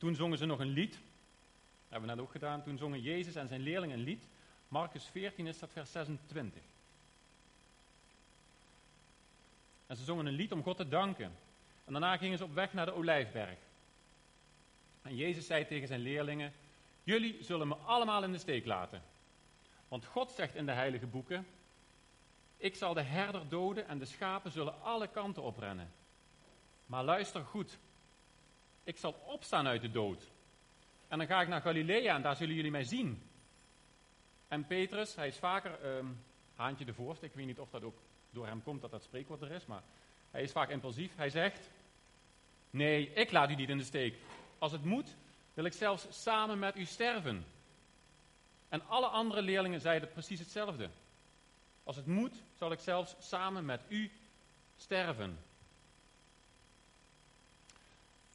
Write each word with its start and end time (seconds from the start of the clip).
toen 0.00 0.14
zongen 0.14 0.38
ze 0.38 0.46
nog 0.46 0.58
een 0.58 0.72
lied. 0.72 0.92
Dat 0.92 1.00
hebben 1.88 2.08
we 2.08 2.14
net 2.14 2.24
ook 2.24 2.30
gedaan. 2.30 2.62
Toen 2.62 2.78
zongen 2.78 3.00
Jezus 3.00 3.34
en 3.34 3.48
zijn 3.48 3.60
leerlingen 3.60 3.98
een 3.98 4.04
lied. 4.04 4.26
Marcus 4.68 5.04
14 5.04 5.46
is 5.46 5.58
dat 5.58 5.72
vers 5.72 5.92
26. 5.92 6.62
En 9.86 9.96
ze 9.96 10.04
zongen 10.04 10.26
een 10.26 10.34
lied 10.34 10.52
om 10.52 10.62
God 10.62 10.76
te 10.76 10.88
danken. 10.88 11.32
En 11.84 11.92
daarna 11.92 12.16
gingen 12.16 12.38
ze 12.38 12.44
op 12.44 12.54
weg 12.54 12.72
naar 12.72 12.86
de 12.86 12.94
Olijfberg. 12.94 13.58
En 15.02 15.16
Jezus 15.16 15.46
zei 15.46 15.66
tegen 15.66 15.88
zijn 15.88 16.00
leerlingen: 16.00 16.52
Jullie 17.02 17.36
zullen 17.40 17.68
me 17.68 17.74
allemaal 17.74 18.24
in 18.24 18.32
de 18.32 18.38
steek 18.38 18.66
laten. 18.66 19.02
Want 19.88 20.04
God 20.04 20.30
zegt 20.30 20.54
in 20.54 20.66
de 20.66 20.72
heilige 20.72 21.06
boeken: 21.06 21.46
Ik 22.56 22.74
zal 22.76 22.94
de 22.94 23.02
herder 23.02 23.48
doden 23.48 23.88
en 23.88 23.98
de 23.98 24.04
schapen 24.04 24.50
zullen 24.50 24.82
alle 24.82 25.08
kanten 25.08 25.42
oprennen. 25.42 25.92
Maar 26.86 27.04
luister 27.04 27.44
goed. 27.44 27.78
Ik 28.84 28.96
zal 28.96 29.12
opstaan 29.12 29.66
uit 29.66 29.80
de 29.80 29.90
dood. 29.90 30.30
En 31.08 31.18
dan 31.18 31.26
ga 31.26 31.40
ik 31.40 31.48
naar 31.48 31.60
Galilea 31.60 32.14
en 32.14 32.22
daar 32.22 32.36
zullen 32.36 32.54
jullie 32.54 32.70
mij 32.70 32.84
zien. 32.84 33.22
En 34.48 34.66
Petrus, 34.66 35.14
hij 35.14 35.26
is 35.26 35.36
vaker 35.36 35.96
um, 35.96 36.24
haantje 36.54 36.84
de 36.84 36.94
voorste. 36.94 37.26
Ik 37.26 37.34
weet 37.34 37.46
niet 37.46 37.58
of 37.58 37.70
dat 37.70 37.82
ook 37.82 37.98
door 38.30 38.46
hem 38.46 38.62
komt 38.62 38.80
dat 38.80 38.90
dat 38.90 39.02
spreekwoord 39.02 39.42
er 39.42 39.50
is, 39.50 39.66
maar 39.66 39.82
hij 40.30 40.42
is 40.42 40.52
vaak 40.52 40.68
impulsief. 40.68 41.16
Hij 41.16 41.30
zegt: 41.30 41.70
Nee, 42.70 43.12
ik 43.12 43.30
laat 43.30 43.50
u 43.50 43.54
niet 43.54 43.68
in 43.68 43.78
de 43.78 43.84
steek. 43.84 44.18
Als 44.58 44.72
het 44.72 44.84
moet, 44.84 45.16
wil 45.54 45.64
ik 45.64 45.72
zelfs 45.72 46.22
samen 46.22 46.58
met 46.58 46.76
u 46.76 46.84
sterven. 46.84 47.44
En 48.68 48.86
alle 48.86 49.06
andere 49.06 49.42
leerlingen 49.42 49.80
zeiden 49.80 50.12
precies 50.12 50.38
hetzelfde. 50.38 50.90
Als 51.84 51.96
het 51.96 52.06
moet, 52.06 52.42
zal 52.54 52.72
ik 52.72 52.78
zelfs 52.78 53.16
samen 53.18 53.64
met 53.64 53.80
u 53.88 54.10
sterven. 54.76 55.38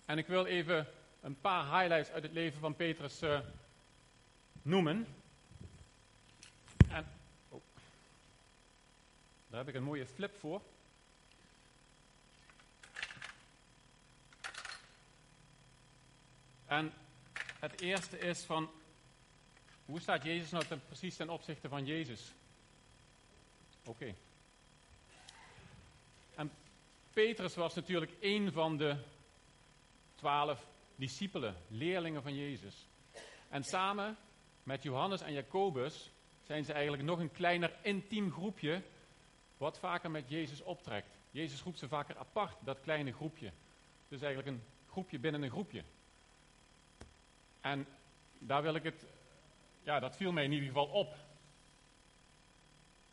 En 0.05 0.17
ik 0.17 0.27
wil 0.27 0.45
even 0.45 0.87
een 1.21 1.39
paar 1.41 1.79
highlights 1.79 2.09
uit 2.09 2.23
het 2.23 2.31
leven 2.31 2.59
van 2.59 2.75
Petrus 2.75 3.21
uh, 3.21 3.39
noemen. 4.61 5.07
En, 6.89 7.05
oh, 7.49 7.61
daar 9.47 9.59
heb 9.59 9.67
ik 9.67 9.75
een 9.75 9.83
mooie 9.83 10.05
flip 10.05 10.39
voor. 10.39 10.61
En 16.65 16.93
het 17.59 17.81
eerste 17.81 18.17
is 18.17 18.43
van, 18.43 18.71
hoe 19.85 19.99
staat 19.99 20.23
Jezus 20.23 20.49
nou 20.49 20.65
ten, 20.65 20.81
precies 20.87 21.15
ten 21.15 21.29
opzichte 21.29 21.69
van 21.69 21.85
Jezus? 21.85 22.31
Oké. 23.85 24.15
En 26.35 26.51
Petrus 27.13 27.55
was 27.55 27.73
natuurlijk 27.73 28.11
een 28.19 28.51
van 28.51 28.77
de 28.77 28.97
twaalf 30.25 30.67
discipelen, 30.95 31.55
leerlingen 31.67 32.21
van 32.21 32.35
Jezus. 32.35 32.87
En 33.49 33.63
samen 33.63 34.17
met 34.63 34.83
Johannes 34.83 35.21
en 35.21 35.33
Jacobus 35.33 36.11
zijn 36.43 36.65
ze 36.65 36.73
eigenlijk 36.73 37.03
nog 37.03 37.19
een 37.19 37.31
kleiner 37.31 37.73
intiem 37.81 38.31
groepje, 38.31 38.81
wat 39.57 39.79
vaker 39.79 40.11
met 40.11 40.29
Jezus 40.29 40.61
optrekt. 40.61 41.17
Jezus 41.31 41.61
roept 41.61 41.79
ze 41.79 41.87
vaker 41.87 42.17
apart, 42.17 42.57
dat 42.59 42.81
kleine 42.81 43.13
groepje. 43.13 43.51
Dus 44.07 44.21
eigenlijk 44.21 44.55
een 44.55 44.63
groepje 44.89 45.19
binnen 45.19 45.43
een 45.43 45.49
groepje. 45.49 45.83
En 47.61 47.87
daar 48.39 48.61
wil 48.61 48.75
ik 48.75 48.83
het, 48.83 49.05
ja, 49.83 49.99
dat 49.99 50.15
viel 50.15 50.31
mij 50.31 50.43
in 50.43 50.51
ieder 50.51 50.67
geval 50.67 50.87
op. 50.87 51.15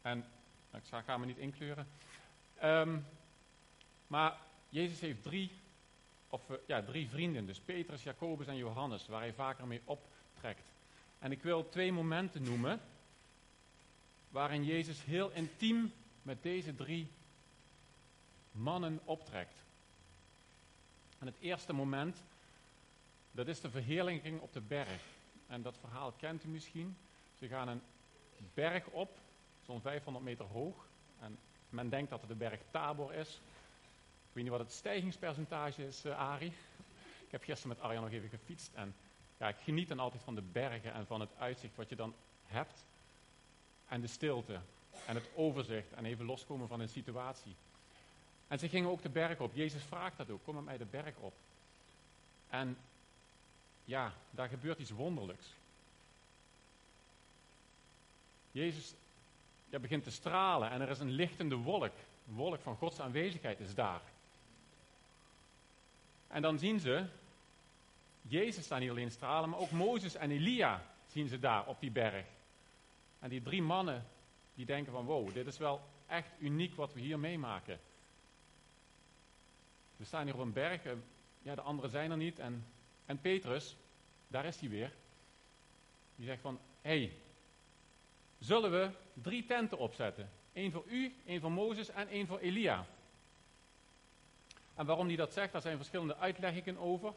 En 0.02 0.24
ik 0.72 1.04
ga 1.04 1.18
me 1.18 1.26
niet 1.26 1.38
inkleuren. 1.38 1.88
Um, 2.62 3.06
maar 4.06 4.36
Jezus 4.68 5.00
heeft 5.00 5.22
drie, 5.22 5.50
of, 6.32 6.50
uh, 6.50 6.56
ja, 6.66 6.82
drie 6.82 7.08
vrienden, 7.08 7.46
dus 7.46 7.58
Petrus, 7.58 8.02
Jacobus 8.02 8.46
en 8.46 8.56
Johannes, 8.56 9.06
waar 9.06 9.20
hij 9.20 9.32
vaker 9.32 9.66
mee 9.66 9.80
optrekt. 9.84 10.64
En 11.18 11.32
ik 11.32 11.42
wil 11.42 11.68
twee 11.68 11.92
momenten 11.92 12.42
noemen 12.42 12.80
waarin 14.28 14.64
Jezus 14.64 15.04
heel 15.04 15.30
intiem 15.30 15.92
met 16.22 16.42
deze 16.42 16.74
drie 16.74 17.08
mannen 18.52 19.00
optrekt. 19.04 19.64
En 21.18 21.26
het 21.26 21.36
eerste 21.40 21.72
moment 21.72 22.22
dat 23.30 23.48
is 23.48 23.60
de 23.60 23.70
verheerlijking 23.70 24.40
op 24.40 24.52
de 24.52 24.60
berg. 24.60 25.02
En 25.46 25.62
dat 25.62 25.78
verhaal 25.80 26.12
kent 26.12 26.44
u 26.44 26.48
misschien. 26.48 26.96
Ze 27.38 27.48
gaan 27.48 27.68
een 27.68 27.82
berg 28.54 28.86
op, 28.86 29.18
zo'n 29.66 29.80
500 29.80 30.24
meter 30.24 30.44
hoog. 30.44 30.86
En 31.20 31.38
men 31.68 31.88
denkt 31.88 32.10
dat 32.10 32.20
het 32.20 32.28
de 32.28 32.34
berg 32.34 32.60
Tabor 32.70 33.14
is. 33.14 33.40
Ik 34.32 34.38
weet 34.38 34.46
niet 34.50 34.58
wat 34.58 34.66
het 34.66 34.76
stijgingspercentage 34.76 35.86
is, 35.86 36.04
uh, 36.04 36.18
Arie. 36.18 36.52
Ik 37.24 37.30
heb 37.30 37.42
gisteren 37.42 37.76
met 37.76 37.86
Arjan 37.86 38.02
nog 38.02 38.12
even 38.12 38.28
gefietst. 38.28 38.70
En 38.74 38.94
ja, 39.36 39.48
ik 39.48 39.56
geniet 39.62 39.88
dan 39.88 39.98
altijd 39.98 40.22
van 40.22 40.34
de 40.34 40.42
bergen 40.42 40.92
en 40.92 41.06
van 41.06 41.20
het 41.20 41.30
uitzicht 41.38 41.76
wat 41.76 41.88
je 41.88 41.96
dan 41.96 42.14
hebt. 42.46 42.84
En 43.88 44.00
de 44.00 44.06
stilte 44.06 44.60
en 45.06 45.14
het 45.14 45.28
overzicht 45.34 45.92
en 45.92 46.04
even 46.04 46.24
loskomen 46.24 46.68
van 46.68 46.80
een 46.80 46.88
situatie. 46.88 47.54
En 48.48 48.58
ze 48.58 48.68
gingen 48.68 48.90
ook 48.90 49.02
de 49.02 49.08
berg 49.08 49.40
op. 49.40 49.54
Jezus 49.54 49.82
vraagt 49.82 50.16
dat 50.16 50.30
ook. 50.30 50.44
Kom 50.44 50.54
met 50.54 50.64
mij 50.64 50.78
de 50.78 50.84
berg 50.84 51.16
op. 51.16 51.34
En 52.48 52.76
ja, 53.84 54.12
daar 54.30 54.48
gebeurt 54.48 54.78
iets 54.78 54.90
wonderlijks. 54.90 55.46
Jezus 58.50 58.94
ja, 59.68 59.78
begint 59.78 60.04
te 60.04 60.10
stralen 60.10 60.70
en 60.70 60.80
er 60.80 60.90
is 60.90 61.00
een 61.00 61.10
lichtende 61.10 61.56
wolk. 61.56 61.92
Een 62.28 62.34
wolk 62.34 62.60
van 62.60 62.76
Gods 62.76 63.00
aanwezigheid 63.00 63.60
is 63.60 63.74
daar. 63.74 64.02
En 66.32 66.42
dan 66.42 66.58
zien 66.58 66.80
ze, 66.80 67.04
Jezus 68.22 68.64
staat 68.64 68.80
niet 68.80 68.90
alleen 68.90 69.10
stralen, 69.10 69.48
maar 69.48 69.58
ook 69.58 69.70
Mozes 69.70 70.14
en 70.14 70.30
Elia 70.30 70.82
zien 71.06 71.28
ze 71.28 71.38
daar 71.38 71.66
op 71.66 71.80
die 71.80 71.90
berg. 71.90 72.26
En 73.18 73.28
die 73.28 73.42
drie 73.42 73.62
mannen, 73.62 74.04
die 74.54 74.66
denken 74.66 74.92
van 74.92 75.04
wow, 75.04 75.34
dit 75.34 75.46
is 75.46 75.58
wel 75.58 75.80
echt 76.06 76.30
uniek 76.38 76.74
wat 76.74 76.92
we 76.92 77.00
hier 77.00 77.18
meemaken. 77.18 77.78
We 79.96 80.04
staan 80.04 80.24
hier 80.24 80.34
op 80.34 80.40
een 80.40 80.52
berg, 80.52 80.82
ja, 81.42 81.54
de 81.54 81.60
anderen 81.60 81.90
zijn 81.90 82.10
er 82.10 82.16
niet 82.16 82.38
en 82.38 82.64
en 83.06 83.20
Petrus, 83.20 83.76
daar 84.28 84.44
is 84.44 84.60
hij 84.60 84.68
weer, 84.68 84.92
die 86.16 86.26
zegt 86.26 86.40
van, 86.40 86.58
hé, 86.80 86.98
hey, 86.98 87.12
zullen 88.38 88.70
we 88.70 88.90
drie 89.22 89.46
tenten 89.46 89.78
opzetten? 89.78 90.30
Eén 90.52 90.72
voor 90.72 90.84
u, 90.86 91.14
één 91.26 91.40
voor 91.40 91.52
Mozes 91.52 91.88
en 91.88 92.08
één 92.08 92.26
voor 92.26 92.38
Elia. 92.38 92.86
En 94.74 94.86
waarom 94.86 95.06
hij 95.06 95.16
dat 95.16 95.32
zegt, 95.32 95.52
daar 95.52 95.60
zijn 95.60 95.76
verschillende 95.76 96.16
uitleggingen 96.16 96.78
over. 96.78 97.12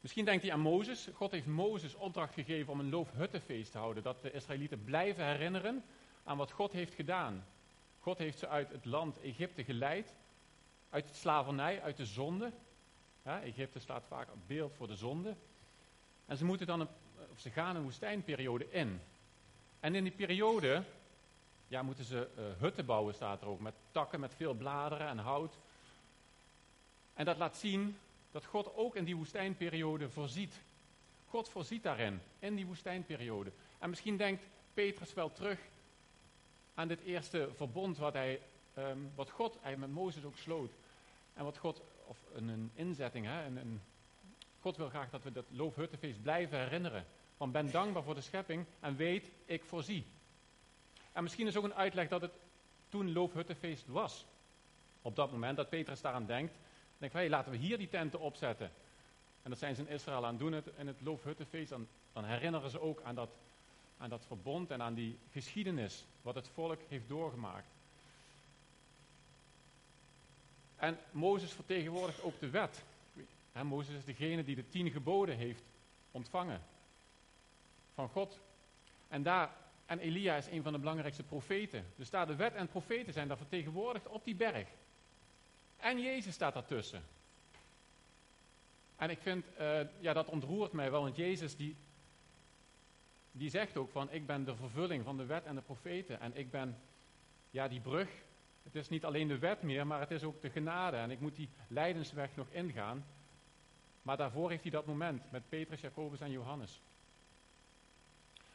Misschien 0.00 0.24
denkt 0.24 0.42
hij 0.42 0.52
aan 0.52 0.60
Mozes. 0.60 1.08
God 1.14 1.30
heeft 1.30 1.46
Mozes 1.46 1.94
opdracht 1.94 2.34
gegeven 2.34 2.72
om 2.72 2.80
een 2.80 2.90
loofhuttenfeest 2.90 3.72
te 3.72 3.78
houden. 3.78 4.02
Dat 4.02 4.22
de 4.22 4.32
Israëlieten 4.32 4.84
blijven 4.84 5.26
herinneren 5.26 5.84
aan 6.24 6.36
wat 6.36 6.50
God 6.50 6.72
heeft 6.72 6.94
gedaan. 6.94 7.44
God 8.00 8.18
heeft 8.18 8.38
ze 8.38 8.48
uit 8.48 8.70
het 8.70 8.84
land 8.84 9.20
Egypte 9.20 9.64
geleid. 9.64 10.14
Uit 10.90 11.08
de 11.08 11.14
slavernij, 11.14 11.82
uit 11.82 11.96
de 11.96 12.06
zonde. 12.06 12.52
Egypte 13.22 13.78
staat 13.78 14.04
vaak 14.08 14.28
een 14.28 14.42
beeld 14.46 14.74
voor 14.76 14.86
de 14.86 14.96
zonde. 14.96 15.34
En 16.26 16.36
ze, 16.36 16.44
moeten 16.44 16.66
dan 16.66 16.80
een, 16.80 16.88
of 17.32 17.40
ze 17.40 17.50
gaan 17.50 17.76
een 17.76 17.82
woestijnperiode 17.82 18.70
in. 18.70 19.00
En 19.80 19.94
in 19.94 20.04
die 20.04 20.12
periode 20.12 20.82
ja, 21.68 21.82
moeten 21.82 22.04
ze 22.04 22.28
uh, 22.38 22.44
hutten 22.60 22.86
bouwen, 22.86 23.14
staat 23.14 23.40
er 23.40 23.48
ook. 23.48 23.60
Met 23.60 23.74
takken, 23.90 24.20
met 24.20 24.34
veel 24.34 24.54
bladeren 24.54 25.08
en 25.08 25.18
hout. 25.18 25.58
En 27.14 27.24
dat 27.24 27.36
laat 27.36 27.56
zien 27.56 27.96
dat 28.30 28.44
God 28.44 28.74
ook 28.76 28.96
in 28.96 29.04
die 29.04 29.16
woestijnperiode 29.16 30.10
voorziet. 30.10 30.60
God 31.28 31.48
voorziet 31.48 31.82
daarin, 31.82 32.20
in 32.38 32.54
die 32.54 32.66
woestijnperiode. 32.66 33.52
En 33.78 33.90
misschien 33.90 34.16
denkt 34.16 34.46
Petrus 34.74 35.14
wel 35.14 35.32
terug 35.32 35.58
aan 36.74 36.88
dit 36.88 37.00
eerste 37.00 37.48
verbond 37.54 37.98
wat, 37.98 38.12
hij, 38.12 38.40
um, 38.78 39.10
wat 39.14 39.30
God 39.30 39.58
hij 39.60 39.76
met 39.76 39.92
Mozes 39.92 40.24
ook 40.24 40.36
sloot. 40.36 40.72
En 41.34 41.44
wat 41.44 41.58
God 41.58 41.82
of 42.06 42.18
een, 42.34 42.48
een 42.48 42.70
inzetting. 42.74 43.26
Hè? 43.26 43.44
Een, 43.44 43.56
een, 43.56 43.80
God 44.60 44.76
wil 44.76 44.88
graag 44.88 45.10
dat 45.10 45.22
we 45.22 45.32
dat 45.32 45.44
loofhuttenfeest 45.48 46.22
blijven 46.22 46.58
herinneren. 46.58 47.06
Want 47.36 47.52
ben 47.52 47.70
dankbaar 47.70 48.02
voor 48.02 48.14
de 48.14 48.20
schepping 48.20 48.66
en 48.80 48.96
weet, 48.96 49.30
ik 49.44 49.64
voorzie. 49.64 50.06
En 51.12 51.22
misschien 51.22 51.46
is 51.46 51.56
ook 51.56 51.64
een 51.64 51.74
uitleg 51.74 52.08
dat 52.08 52.20
het 52.20 52.32
toen 52.88 53.12
loofhuttenfeest 53.12 53.86
was. 53.86 54.26
Op 55.02 55.16
dat 55.16 55.30
moment 55.30 55.56
dat 55.56 55.68
Petrus 55.68 56.00
daaraan 56.00 56.26
denkt, 56.26 56.56
denkt 57.04 57.18
hij, 57.18 57.28
laten 57.28 57.52
we 57.52 57.58
hier 57.58 57.78
die 57.78 57.88
tenten 57.88 58.20
opzetten. 58.20 58.70
En 59.42 59.50
dat 59.50 59.58
zijn 59.58 59.74
ze 59.74 59.80
in 59.80 59.88
Israël 59.88 60.26
aan 60.26 60.36
doen 60.36 60.52
het, 60.52 60.66
in 60.76 60.86
het 60.86 61.00
loofhuttenfeest. 61.00 61.70
Dan, 61.70 61.88
dan 62.12 62.24
herinneren 62.24 62.70
ze 62.70 62.80
ook 62.80 63.02
aan 63.02 63.14
dat, 63.14 63.30
aan 63.98 64.08
dat 64.08 64.24
verbond 64.26 64.70
en 64.70 64.82
aan 64.82 64.94
die 64.94 65.18
geschiedenis 65.30 66.04
wat 66.22 66.34
het 66.34 66.48
volk 66.48 66.80
heeft 66.88 67.08
doorgemaakt. 67.08 67.66
En 70.76 70.98
Mozes 71.10 71.52
vertegenwoordigt 71.52 72.22
ook 72.22 72.40
de 72.40 72.50
wet. 72.50 72.84
Mozes 73.62 73.94
is 73.94 74.04
degene 74.04 74.44
die 74.44 74.56
de 74.56 74.68
tien 74.68 74.90
geboden 74.90 75.36
heeft 75.36 75.62
ontvangen 76.10 76.62
van 77.94 78.08
God. 78.08 78.40
En, 79.08 79.22
daar, 79.22 79.50
en 79.86 79.98
Elia 79.98 80.36
is 80.36 80.46
een 80.46 80.62
van 80.62 80.72
de 80.72 80.78
belangrijkste 80.78 81.22
profeten. 81.22 81.86
Dus 81.96 82.10
daar 82.10 82.26
de 82.26 82.36
wet 82.36 82.54
en 82.54 82.68
profeten 82.68 83.12
zijn 83.12 83.28
daar 83.28 83.36
vertegenwoordigd 83.36 84.08
op 84.08 84.24
die 84.24 84.34
berg. 84.34 84.68
En 85.84 86.00
Jezus 86.00 86.34
staat 86.34 86.54
daartussen. 86.54 87.02
En 88.96 89.10
ik 89.10 89.18
vind, 89.18 89.44
uh, 89.60 89.80
ja, 90.00 90.12
dat 90.12 90.28
ontroert 90.28 90.72
mij 90.72 90.90
wel, 90.90 91.02
want 91.02 91.16
Jezus 91.16 91.56
die, 91.56 91.76
die 93.32 93.50
zegt 93.50 93.76
ook 93.76 93.90
van, 93.90 94.10
ik 94.10 94.26
ben 94.26 94.44
de 94.44 94.56
vervulling 94.56 95.04
van 95.04 95.16
de 95.16 95.24
wet 95.24 95.44
en 95.44 95.54
de 95.54 95.60
profeten. 95.60 96.20
En 96.20 96.36
ik 96.36 96.50
ben, 96.50 96.78
ja, 97.50 97.68
die 97.68 97.80
brug. 97.80 98.08
Het 98.62 98.74
is 98.74 98.88
niet 98.88 99.04
alleen 99.04 99.28
de 99.28 99.38
wet 99.38 99.62
meer, 99.62 99.86
maar 99.86 100.00
het 100.00 100.10
is 100.10 100.22
ook 100.22 100.42
de 100.42 100.50
genade. 100.50 100.96
En 100.96 101.10
ik 101.10 101.20
moet 101.20 101.36
die 101.36 101.48
lijdensweg 101.68 102.36
nog 102.36 102.48
ingaan. 102.50 103.04
Maar 104.02 104.16
daarvoor 104.16 104.50
heeft 104.50 104.62
hij 104.62 104.70
dat 104.70 104.86
moment 104.86 105.30
met 105.30 105.48
Petrus, 105.48 105.80
Jacobus 105.80 106.20
en 106.20 106.30
Johannes. 106.30 106.80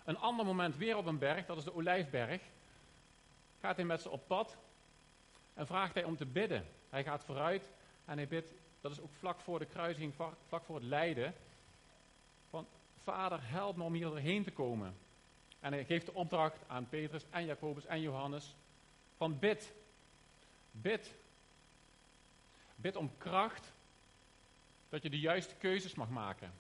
Een 0.03 0.17
ander 0.17 0.45
moment 0.45 0.75
weer 0.75 0.97
op 0.97 1.05
een 1.05 1.19
berg, 1.19 1.45
dat 1.45 1.57
is 1.57 1.63
de 1.63 1.75
Olijfberg. 1.75 2.41
Gaat 3.59 3.75
hij 3.75 3.85
met 3.85 4.01
ze 4.01 4.09
op 4.09 4.27
pad 4.27 4.57
en 5.53 5.67
vraagt 5.67 5.93
hij 5.93 6.03
om 6.03 6.17
te 6.17 6.25
bidden. 6.25 6.65
Hij 6.89 7.03
gaat 7.03 7.23
vooruit 7.23 7.69
en 8.05 8.17
hij 8.17 8.27
bidt, 8.27 8.51
dat 8.81 8.91
is 8.91 8.99
ook 8.99 9.13
vlak 9.19 9.39
voor 9.39 9.59
de 9.59 9.65
kruising, 9.65 10.13
vlak 10.47 10.63
voor 10.63 10.75
het 10.75 10.85
lijden. 10.85 11.33
Van, 12.49 12.67
vader, 13.03 13.39
help 13.41 13.75
me 13.75 13.83
om 13.83 13.93
hier 13.93 14.05
doorheen 14.05 14.43
te 14.43 14.51
komen. 14.51 14.95
En 15.59 15.73
hij 15.73 15.85
geeft 15.85 16.05
de 16.05 16.13
opdracht 16.13 16.57
aan 16.67 16.89
Petrus 16.89 17.23
en 17.29 17.45
Jacobus 17.45 17.85
en 17.85 18.01
Johannes. 18.01 18.55
Van 19.17 19.39
bid. 19.39 19.73
Bid. 20.71 21.13
Bid 22.75 22.95
om 22.95 23.11
kracht. 23.17 23.71
Dat 24.89 25.03
je 25.03 25.09
de 25.09 25.19
juiste 25.19 25.55
keuzes 25.55 25.95
mag 25.95 26.09
maken. 26.09 26.53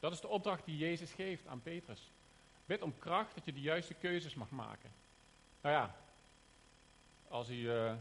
Dat 0.00 0.12
is 0.12 0.20
de 0.20 0.28
opdracht 0.28 0.64
die 0.64 0.76
Jezus 0.76 1.12
geeft 1.12 1.46
aan 1.46 1.62
Petrus. 1.62 2.10
Bid 2.66 2.82
om 2.82 2.98
kracht 2.98 3.34
dat 3.34 3.44
je 3.44 3.52
de 3.52 3.60
juiste 3.60 3.94
keuzes 3.94 4.34
mag 4.34 4.50
maken. 4.50 4.90
Nou 5.60 5.74
ja, 5.74 5.94
als 7.28 7.48
u 7.50 7.54
uh, 7.54 7.94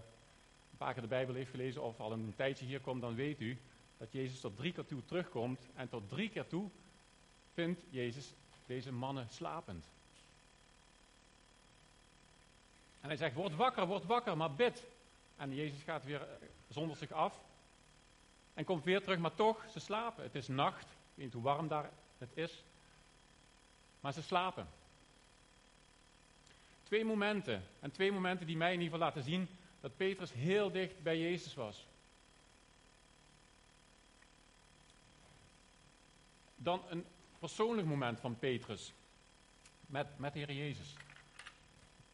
keer 0.91 1.01
de 1.01 1.07
Bijbel 1.07 1.35
heeft 1.35 1.51
gelezen 1.51 1.83
of 1.83 1.99
al 1.99 2.11
een 2.11 2.33
tijdje 2.35 2.65
hier 2.65 2.79
komt, 2.79 3.01
dan 3.01 3.15
weet 3.15 3.41
u 3.41 3.57
dat 3.97 4.11
Jezus 4.11 4.39
tot 4.39 4.55
drie 4.55 4.73
keer 4.73 4.85
toe 4.85 5.05
terugkomt. 5.05 5.59
En 5.75 5.89
tot 5.89 6.09
drie 6.09 6.29
keer 6.29 6.47
toe 6.47 6.69
vindt 7.53 7.81
Jezus 7.89 8.33
deze 8.65 8.91
mannen 8.91 9.27
slapend. 9.29 9.85
En 13.01 13.09
hij 13.09 13.17
zegt, 13.17 13.35
word 13.35 13.55
wakker, 13.55 13.85
word 13.85 14.05
wakker, 14.05 14.37
maar 14.37 14.53
bid. 14.53 14.83
En 15.37 15.55
Jezus 15.55 15.83
gaat 15.83 16.03
weer 16.03 16.21
eh, 16.21 16.47
zonder 16.69 16.97
zich 16.97 17.11
af. 17.11 17.41
En 18.53 18.65
komt 18.65 18.83
weer 18.83 19.01
terug, 19.01 19.19
maar 19.19 19.35
toch, 19.35 19.65
ze 19.71 19.79
slapen. 19.79 20.23
Het 20.23 20.35
is 20.35 20.47
nacht, 20.47 20.83
ik 20.83 21.13
weet 21.13 21.25
niet 21.25 21.33
hoe 21.33 21.43
warm 21.43 21.67
daar 21.67 21.89
het 22.17 22.29
is. 22.33 22.63
Maar 23.99 24.13
ze 24.13 24.21
slapen. 24.21 24.67
Twee 26.83 27.05
momenten. 27.05 27.63
En 27.79 27.91
twee 27.91 28.11
momenten 28.11 28.47
die 28.47 28.57
mij 28.57 28.73
in 28.73 28.81
ieder 28.81 28.93
geval 28.93 29.07
laten 29.07 29.23
zien 29.23 29.47
dat 29.83 29.97
Petrus 29.97 30.33
heel 30.33 30.71
dicht 30.71 31.01
bij 31.01 31.19
Jezus 31.19 31.53
was. 31.53 31.85
Dan 36.55 36.81
een 36.89 37.05
persoonlijk 37.39 37.87
moment 37.87 38.19
van 38.19 38.39
Petrus 38.39 38.93
met, 39.85 40.19
met 40.19 40.33
de 40.33 40.39
Heer 40.39 40.53
Jezus. 40.53 40.93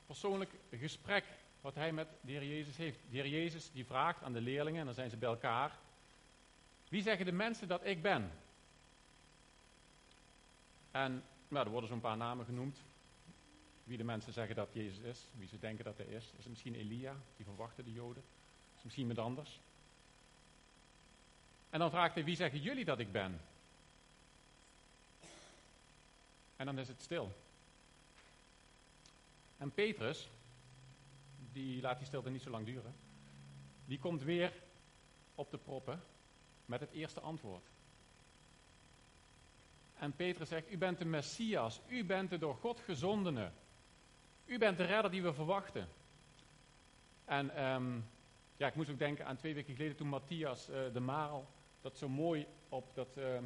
Persoonlijk 0.06 0.52
gesprek 0.72 1.26
wat 1.62 1.76
hij 1.76 1.92
met 1.92 2.08
de 2.22 2.32
Heer 2.32 2.46
Jezus 2.46 2.78
heeft. 2.78 3.00
De 3.10 3.16
Heer 3.16 3.28
Jezus 3.28 3.72
die 3.72 3.86
vraagt 3.86 4.24
aan 4.24 4.34
de 4.34 4.42
leerlingen, 4.42 4.80
en 4.80 4.86
dan 4.86 4.96
zijn 4.96 5.10
ze 5.10 5.18
bij 5.18 5.30
elkaar. 5.30 5.78
Wie 6.88 7.02
zeggen 7.02 7.26
de 7.26 7.32
mensen 7.32 7.68
dat 7.68 7.86
ik 7.86 8.02
ben? 8.02 8.32
En 10.92 11.24
nou, 11.48 11.66
er 11.66 11.72
worden 11.72 11.90
zo'n 11.90 12.00
paar 12.00 12.18
namen 12.18 12.46
genoemd. 12.46 12.78
Wie 13.90 13.98
de 13.98 14.04
mensen 14.04 14.34
zeggen 14.34 14.56
dat 14.56 14.70
Jezus 14.72 14.98
is, 14.98 15.24
wie 15.38 15.48
ze 15.48 15.60
denken 15.60 15.86
dat 15.86 15.98
hij 15.98 16.06
is. 16.06 16.24
Is 16.24 16.44
het 16.44 16.48
misschien 16.48 16.76
Elia, 16.76 17.16
die 17.36 17.46
verwachten 17.46 17.84
de 17.84 17.92
Joden? 17.92 18.24
Is 18.68 18.76
het 18.76 18.84
misschien 18.84 19.08
met 19.08 19.18
anders? 19.18 19.60
En 21.70 21.80
dan 21.80 21.90
vraagt 21.90 22.14
hij, 22.14 22.24
wie 22.24 22.36
zeggen 22.36 22.60
jullie 22.60 22.86
dat 22.86 23.00
ik 23.00 23.12
ben? 23.12 23.42
En 26.56 26.66
dan 26.66 26.80
is 26.80 26.88
het 26.88 27.02
stil. 27.02 27.32
En 29.58 29.72
Petrus, 29.72 30.28
die 31.52 31.82
laat 31.82 31.98
die 31.98 32.08
stilte 32.08 32.30
niet 32.30 32.42
zo 32.42 32.50
lang 32.50 32.66
duren, 32.66 32.96
die 33.86 34.00
komt 34.00 34.24
weer 34.24 34.54
op 35.36 35.52
de 35.52 35.58
proppen 35.58 36.04
met 36.66 36.80
het 36.80 36.92
eerste 36.92 37.20
antwoord. 37.20 37.66
En 39.98 40.12
Petrus 40.12 40.50
zegt, 40.50 40.72
u 40.72 40.78
bent 40.78 40.98
de 40.98 41.06
Messias, 41.06 41.80
u 41.88 42.04
bent 42.04 42.30
de 42.30 42.38
door 42.38 42.56
God 42.56 42.80
gezondene. 42.80 43.52
U 44.50 44.58
bent 44.58 44.78
de 44.78 44.84
redder 44.86 45.12
die 45.12 45.24
we 45.24 45.34
verwachten. 45.34 45.88
En 47.26 47.64
um, 47.64 48.06
ja, 48.58 48.68
ik 48.68 48.76
moest 48.76 48.90
ook 48.90 49.00
denken 49.00 49.26
aan 49.26 49.38
twee 49.38 49.54
weken 49.54 49.74
geleden 49.76 49.96
toen 49.96 50.08
Matthias 50.08 50.70
uh, 50.70 50.76
de 50.94 51.00
Marel 51.00 51.48
dat 51.82 51.98
zo 51.98 52.10
mooi 52.10 52.48
op 52.70 52.86
dat, 52.94 53.08
uh, 53.18 53.40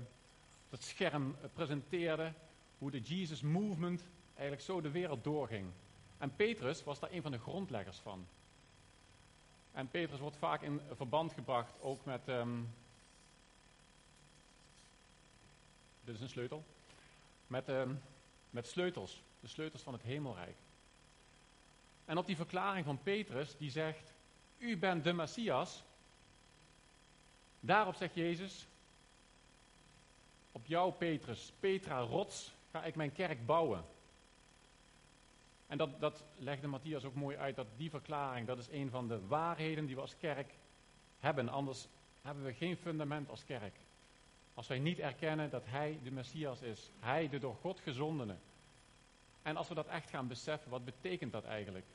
dat 0.69 0.83
scherm 0.83 1.35
presenteerde. 1.53 2.33
Hoe 2.77 2.91
de 2.91 3.00
Jesus 3.00 3.41
Movement 3.41 4.07
eigenlijk 4.33 4.61
zo 4.61 4.81
de 4.81 4.91
wereld 4.91 5.23
doorging. 5.23 5.71
En 6.17 6.35
Petrus 6.35 6.83
was 6.83 7.00
daar 7.00 7.11
een 7.11 7.21
van 7.21 7.31
de 7.31 7.39
grondleggers 7.39 7.97
van. 7.97 8.27
En 9.71 9.88
Petrus 9.88 10.19
wordt 10.19 10.38
vaak 10.38 10.61
in 10.61 10.81
verband 10.91 11.33
gebracht 11.33 11.73
ook 11.81 12.06
met 12.06 12.27
um, 12.27 12.73
Dit 16.03 16.15
is 16.15 16.21
een 16.21 16.29
sleutel. 16.29 16.63
Met, 17.47 17.71
met 18.49 18.67
sleutels. 18.67 19.21
De 19.39 19.47
sleutels 19.47 19.81
van 19.81 19.94
het 19.94 20.01
hemelrijk. 20.01 20.56
En 22.05 22.17
op 22.17 22.25
die 22.25 22.35
verklaring 22.35 22.85
van 22.85 23.03
Petrus, 23.03 23.57
die 23.57 23.71
zegt: 23.71 24.13
U 24.57 24.77
bent 24.77 25.03
de 25.03 25.13
Messias. 25.13 25.83
Daarop 27.59 27.95
zegt 27.95 28.15
Jezus: 28.15 28.67
Op 30.51 30.65
jou, 30.65 30.94
Petrus, 30.94 31.51
Petra, 31.59 32.00
rots, 32.00 32.53
ga 32.71 32.83
ik 32.83 32.95
mijn 32.95 33.11
kerk 33.11 33.45
bouwen. 33.45 33.85
En 35.67 35.77
dat, 35.77 36.00
dat 36.00 36.23
legde 36.38 36.67
Matthias 36.67 37.03
ook 37.03 37.15
mooi 37.15 37.38
uit, 37.38 37.55
dat 37.55 37.67
die 37.77 37.89
verklaring, 37.89 38.47
dat 38.47 38.57
is 38.57 38.67
een 38.71 38.89
van 38.89 39.07
de 39.07 39.27
waarheden 39.27 39.85
die 39.85 39.95
we 39.95 40.01
als 40.01 40.17
kerk 40.17 40.53
hebben. 41.19 41.49
Anders 41.49 41.88
hebben 42.21 42.44
we 42.44 42.53
geen 42.53 42.77
fundament 42.77 43.29
als 43.29 43.45
kerk. 43.45 43.75
Als 44.53 44.67
wij 44.67 44.79
niet 44.79 44.99
erkennen 44.99 45.49
dat 45.49 45.65
Hij 45.65 45.99
de 46.03 46.11
Messias 46.11 46.61
is, 46.61 46.91
Hij 46.99 47.29
de 47.29 47.39
door 47.39 47.56
God 47.56 47.79
gezondene. 47.79 48.35
En 49.44 49.57
als 49.57 49.68
we 49.68 49.74
dat 49.74 49.88
echt 49.88 50.10
gaan 50.10 50.28
beseffen, 50.28 50.72
wat 50.72 50.86
betekent 50.86 51.31
dat 51.31 51.44
eigenlijk? 51.44 51.86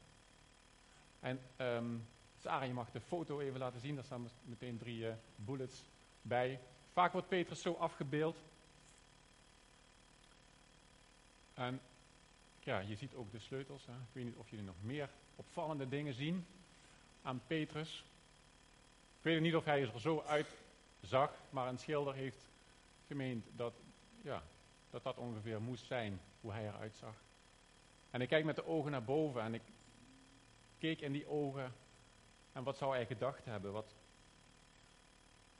En 1.21 1.41
um, 1.56 2.06
Sarah, 2.40 2.67
je 2.67 2.73
mag 2.73 2.90
de 2.90 3.00
foto 3.00 3.40
even 3.40 3.59
laten 3.59 3.81
zien, 3.81 3.95
daar 3.95 4.05
staan 4.05 4.28
meteen 4.45 4.78
drie 4.78 5.07
uh, 5.07 5.12
bullets 5.37 5.83
bij. 6.23 6.61
Vaak 6.93 7.12
wordt 7.12 7.28
Petrus 7.28 7.62
zo 7.62 7.73
afgebeeld. 7.73 8.37
En 11.55 11.81
ja, 12.61 12.78
je 12.78 12.97
ziet 12.97 13.14
ook 13.14 13.33
de 13.33 13.38
sleutels. 13.38 13.87
Hè. 13.87 13.93
Ik 13.93 14.12
weet 14.12 14.25
niet 14.25 14.37
of 14.37 14.50
jullie 14.50 14.64
nog 14.64 14.83
meer 14.83 15.11
opvallende 15.37 15.88
dingen 15.88 16.14
zien 16.14 16.47
aan 17.23 17.43
Petrus. 17.47 18.05
Ik 19.19 19.25
weet 19.25 19.40
niet 19.40 19.55
of 19.57 19.64
hij 19.64 19.83
er 19.83 20.00
zo 20.00 20.21
uitzag, 20.26 21.33
maar 21.50 21.69
een 21.69 21.78
schilder 21.78 22.14
heeft 22.14 22.49
gemeend 23.07 23.47
dat, 23.57 23.75
ja, 24.23 24.43
dat 24.90 25.02
dat 25.02 25.17
ongeveer 25.17 25.62
moest 25.62 25.87
zijn 25.87 26.21
hoe 26.40 26.52
hij 26.52 26.67
eruit 26.67 26.97
zag. 26.97 27.14
En 28.11 28.21
ik 28.21 28.29
kijk 28.29 28.45
met 28.45 28.57
de 28.57 28.67
ogen 28.67 28.91
naar 28.91 29.05
boven 29.05 29.43
en 29.43 29.55
ik 29.55 29.62
keek 30.79 31.00
in 31.00 31.12
die 31.12 31.29
ogen 31.29 31.75
en 32.53 32.62
wat 32.62 32.77
zou 32.77 32.95
hij 32.95 33.07
gedacht 33.07 33.45
hebben? 33.45 33.73
Wat 33.73 33.95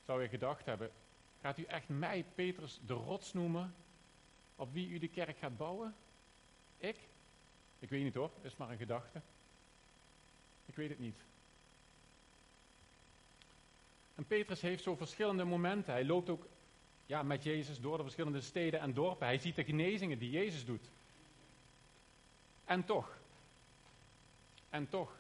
zou 0.05 0.19
hij 0.19 0.29
gedacht 0.29 0.65
hebben? 0.65 0.91
Gaat 1.41 1.59
u 1.59 1.63
echt 1.65 1.89
mij, 1.89 2.25
Petrus, 2.35 2.81
de 2.87 2.95
rots 2.95 3.33
noemen 3.33 3.75
op 4.57 4.73
wie 4.73 4.89
u 4.89 4.99
de 4.99 5.09
kerk 5.09 5.39
gaat 5.39 5.57
bouwen? 5.57 5.95
Ik? 6.79 6.97
Ik 7.79 7.89
weet 7.89 8.03
niet 8.03 8.15
hoor, 8.15 8.31
is 8.43 8.57
maar 8.57 8.71
een 8.71 8.77
gedachte. 8.77 9.21
Ik 10.67 10.75
weet 10.75 10.89
het 10.89 10.99
niet. 10.99 11.25
En 14.15 14.25
Petrus 14.25 14.61
heeft 14.61 14.83
zo 14.83 14.97
verschillende 14.97 15.45
momenten. 15.45 15.93
Hij 15.93 16.05
loopt 16.05 16.29
ook 16.29 16.47
ja, 17.07 17.23
met 17.23 17.43
Jezus 17.43 17.81
door 17.81 17.97
de 17.97 18.03
verschillende 18.03 18.41
steden 18.41 18.81
en 18.81 18.93
dorpen. 18.93 19.27
Hij 19.27 19.39
ziet 19.39 19.57
de 19.57 19.65
genezingen 19.65 20.19
die 20.19 20.31
Jezus 20.31 20.65
doet. 20.65 20.91
En 22.69 22.85
toch, 22.85 23.19
en 24.69 24.89
toch, 24.89 25.13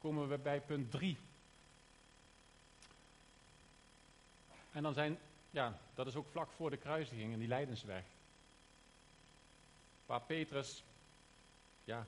komen 0.00 0.28
we 0.28 0.38
bij 0.38 0.60
punt 0.60 0.90
3. 0.90 1.18
En 4.72 4.82
dan 4.82 4.94
zijn, 4.94 5.18
ja, 5.50 5.78
dat 5.94 6.06
is 6.06 6.14
ook 6.14 6.28
vlak 6.28 6.50
voor 6.50 6.70
de 6.70 6.76
kruisiging 6.76 7.32
en 7.32 7.38
die 7.38 7.48
lijdensweg. 7.48 8.04
Waar 10.06 10.20
Petrus, 10.20 10.82
ja, 11.84 12.06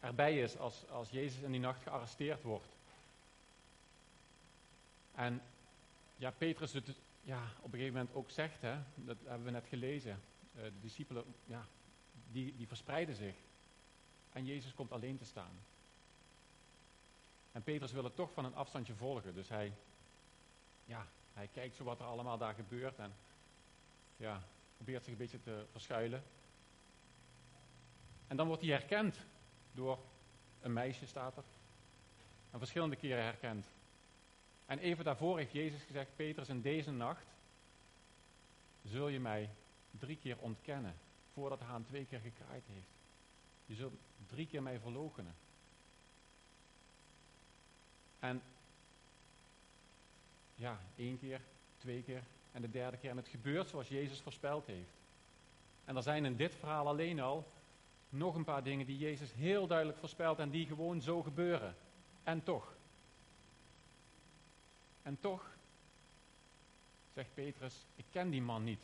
erbij 0.00 0.40
is 0.40 0.58
als, 0.58 0.88
als 0.88 1.10
Jezus 1.10 1.42
in 1.42 1.50
die 1.50 1.60
nacht 1.60 1.82
gearresteerd 1.82 2.42
wordt. 2.42 2.76
En 5.14 5.42
ja, 6.16 6.30
Petrus 6.30 6.72
het 6.72 6.88
ja, 7.22 7.42
op 7.60 7.72
een 7.72 7.78
gegeven 7.78 7.98
moment 7.98 8.14
ook 8.14 8.30
zegt, 8.30 8.60
hè, 8.60 8.76
dat 8.94 9.16
hebben 9.24 9.44
we 9.44 9.50
net 9.50 9.66
gelezen. 9.68 10.20
Uh, 10.56 10.62
de 10.62 10.80
discipelen, 10.80 11.24
ja, 11.44 11.66
die, 12.32 12.56
die 12.56 12.66
verspreiden 12.66 13.14
zich. 13.14 13.34
En 14.32 14.44
Jezus 14.44 14.74
komt 14.74 14.92
alleen 14.92 15.16
te 15.16 15.24
staan. 15.24 15.64
En 17.52 17.62
Petrus 17.62 17.92
wil 17.92 18.04
het 18.04 18.16
toch 18.16 18.32
van 18.32 18.44
een 18.44 18.54
afstandje 18.54 18.94
volgen. 18.94 19.34
Dus 19.34 19.48
hij, 19.48 19.72
ja, 20.84 21.06
hij 21.32 21.48
kijkt 21.52 21.76
zo 21.76 21.84
wat 21.84 22.00
er 22.00 22.06
allemaal 22.06 22.38
daar 22.38 22.54
gebeurt 22.54 22.98
en 22.98 23.12
ja, 24.16 24.42
probeert 24.76 25.02
zich 25.02 25.12
een 25.12 25.18
beetje 25.18 25.42
te 25.42 25.66
verschuilen. 25.70 26.22
En 28.26 28.36
dan 28.36 28.46
wordt 28.46 28.62
hij 28.62 28.70
herkend 28.70 29.18
door 29.72 29.98
een 30.60 30.72
meisje, 30.72 31.06
staat 31.06 31.36
er. 31.36 31.44
En 32.50 32.58
verschillende 32.58 32.96
keren 32.96 33.24
herkend. 33.24 33.66
En 34.66 34.78
even 34.78 35.04
daarvoor 35.04 35.38
heeft 35.38 35.52
Jezus 35.52 35.82
gezegd, 35.82 36.16
Petrus, 36.16 36.48
in 36.48 36.60
deze 36.60 36.90
nacht 36.90 37.26
zul 38.84 39.08
je 39.08 39.20
mij 39.20 39.50
drie 39.90 40.16
keer 40.16 40.38
ontkennen, 40.38 40.94
voordat 41.36 41.58
de 41.58 41.64
haan 41.64 41.84
twee 41.84 42.04
keer 42.04 42.20
gekraaid 42.20 42.62
heeft. 42.66 42.88
Je 43.66 43.74
zult 43.74 43.92
drie 44.26 44.46
keer 44.46 44.62
mij 44.62 44.78
verloochenen. 44.78 45.34
En 48.18 48.42
ja, 50.54 50.80
één 50.96 51.18
keer, 51.18 51.40
twee 51.78 52.02
keer 52.02 52.22
en 52.52 52.62
de 52.62 52.70
derde 52.70 52.96
keer. 52.96 53.10
En 53.10 53.16
het 53.16 53.28
gebeurt 53.28 53.68
zoals 53.68 53.88
Jezus 53.88 54.20
voorspeld 54.20 54.66
heeft. 54.66 54.90
En 55.84 55.96
er 55.96 56.02
zijn 56.02 56.24
in 56.24 56.36
dit 56.36 56.54
verhaal 56.54 56.86
alleen 56.86 57.20
al 57.20 57.46
nog 58.08 58.34
een 58.34 58.44
paar 58.44 58.62
dingen 58.62 58.86
die 58.86 58.98
Jezus 58.98 59.32
heel 59.32 59.66
duidelijk 59.66 59.98
voorspelt 59.98 60.38
en 60.38 60.50
die 60.50 60.66
gewoon 60.66 61.00
zo 61.00 61.22
gebeuren. 61.22 61.76
En 62.22 62.42
toch. 62.42 62.74
En 65.02 65.20
toch, 65.20 65.56
zegt 67.14 67.34
Petrus, 67.34 67.74
ik 67.96 68.04
ken 68.10 68.30
die 68.30 68.42
man 68.42 68.64
niet. 68.64 68.82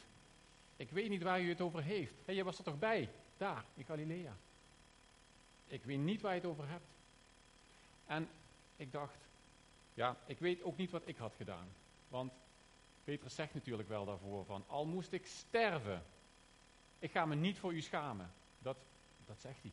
Ik 0.76 0.90
weet 0.90 1.08
niet 1.08 1.22
waar 1.22 1.40
u 1.40 1.48
het 1.48 1.60
over 1.60 1.82
heeft. 1.82 2.14
Hé, 2.24 2.32
je 2.32 2.44
was 2.44 2.58
er 2.58 2.64
toch 2.64 2.78
bij? 2.78 3.10
Daar, 3.36 3.64
in 3.74 3.84
Galilea. 3.84 4.36
Ik 5.66 5.84
weet 5.84 5.98
niet 5.98 6.20
waar 6.20 6.34
je 6.34 6.40
het 6.40 6.48
over 6.48 6.68
hebt. 6.68 6.90
En 8.06 8.28
ik 8.76 8.92
dacht, 8.92 9.16
ja, 9.94 10.16
ik 10.26 10.38
weet 10.38 10.62
ook 10.62 10.76
niet 10.76 10.90
wat 10.90 11.02
ik 11.04 11.16
had 11.16 11.32
gedaan. 11.36 11.68
Want 12.08 12.32
Petrus 13.04 13.34
zegt 13.34 13.54
natuurlijk 13.54 13.88
wel 13.88 14.04
daarvoor 14.04 14.44
van, 14.44 14.64
al 14.66 14.86
moest 14.86 15.12
ik 15.12 15.26
sterven, 15.26 16.02
ik 16.98 17.10
ga 17.10 17.26
me 17.26 17.34
niet 17.34 17.58
voor 17.58 17.74
u 17.74 17.80
schamen. 17.80 18.32
Dat, 18.58 18.76
dat 19.26 19.40
zegt 19.40 19.62
hij. 19.62 19.72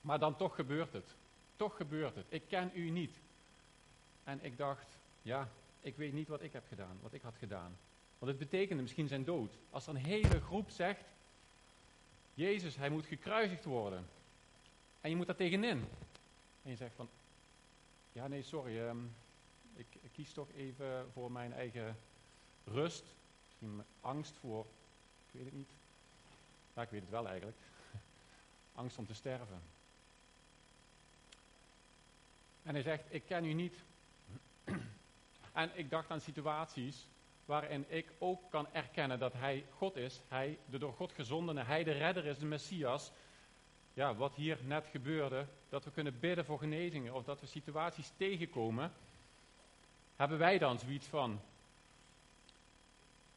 Maar 0.00 0.18
dan 0.18 0.36
toch 0.36 0.54
gebeurt 0.54 0.92
het. 0.92 1.14
Toch 1.56 1.76
gebeurt 1.76 2.14
het. 2.14 2.26
Ik 2.28 2.42
ken 2.48 2.70
u 2.74 2.90
niet. 2.90 3.16
En 4.24 4.44
ik 4.44 4.56
dacht, 4.56 4.98
ja, 5.22 5.48
ik 5.80 5.96
weet 5.96 6.12
niet 6.12 6.28
wat 6.28 6.42
ik 6.42 6.52
heb 6.52 6.66
gedaan, 6.68 6.98
wat 7.02 7.12
ik 7.12 7.22
had 7.22 7.36
gedaan. 7.36 7.76
Want 8.20 8.32
het 8.32 8.50
betekende 8.50 8.82
misschien 8.82 9.08
zijn 9.08 9.24
dood. 9.24 9.58
Als 9.70 9.86
er 9.86 9.94
een 9.94 10.04
hele 10.04 10.40
groep 10.40 10.70
zegt, 10.70 11.04
Jezus, 12.34 12.76
hij 12.76 12.90
moet 12.90 13.06
gekruisigd 13.06 13.64
worden. 13.64 14.06
En 15.00 15.10
je 15.10 15.16
moet 15.16 15.26
daar 15.26 15.36
tegenin. 15.36 15.88
En 16.62 16.70
je 16.70 16.76
zegt 16.76 16.94
van, 16.94 17.08
ja 18.12 18.28
nee, 18.28 18.42
sorry, 18.42 18.78
ehm, 18.78 18.98
ik, 19.74 19.86
ik, 20.00 20.10
kies 20.12 20.32
toch 20.32 20.48
even 20.56 21.10
voor 21.12 21.32
mijn 21.32 21.52
eigen 21.52 21.96
rust. 22.64 23.04
Misschien 23.46 23.84
angst 24.00 24.36
voor, 24.36 24.66
ik 25.26 25.32
weet 25.32 25.44
het 25.44 25.54
niet. 25.54 25.70
Ja, 26.74 26.82
ik 26.82 26.90
weet 26.90 27.00
het 27.00 27.10
wel 27.10 27.28
eigenlijk. 27.28 27.58
angst 28.74 28.98
om 28.98 29.06
te 29.06 29.14
sterven. 29.14 29.60
En 32.62 32.74
hij 32.74 32.82
zegt, 32.82 33.04
ik 33.08 33.24
ken 33.26 33.44
u 33.44 33.52
niet. 33.52 33.76
en 35.52 35.70
ik 35.78 35.90
dacht 35.90 36.10
aan 36.10 36.20
situaties 36.20 37.06
waarin 37.50 37.84
ik 37.88 38.12
ook 38.18 38.50
kan 38.50 38.66
erkennen 38.72 39.18
dat 39.18 39.32
hij 39.32 39.64
God 39.76 39.96
is, 39.96 40.20
hij 40.28 40.58
de 40.66 40.78
door 40.78 40.92
God 40.92 41.12
gezondene, 41.12 41.62
hij 41.62 41.84
de 41.84 41.92
redder 41.92 42.26
is, 42.26 42.38
de 42.38 42.46
Messias. 42.46 43.10
Ja, 43.94 44.14
wat 44.14 44.34
hier 44.34 44.58
net 44.62 44.86
gebeurde, 44.90 45.46
dat 45.68 45.84
we 45.84 45.90
kunnen 45.90 46.18
bidden 46.20 46.44
voor 46.44 46.58
genezingen 46.58 47.14
of 47.14 47.24
dat 47.24 47.40
we 47.40 47.46
situaties 47.46 48.12
tegenkomen, 48.16 48.92
hebben 50.16 50.38
wij 50.38 50.58
dan 50.58 50.78
zoiets 50.78 51.06
van, 51.06 51.40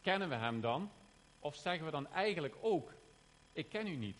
kennen 0.01 0.29
we 0.29 0.35
hem 0.35 0.61
dan? 0.61 0.91
Of 1.39 1.55
zeggen 1.55 1.85
we 1.85 1.91
dan 1.91 2.07
eigenlijk 2.07 2.55
ook, 2.61 2.91
ik 3.53 3.69
ken 3.69 3.87
u 3.87 3.95
niet. 3.95 4.17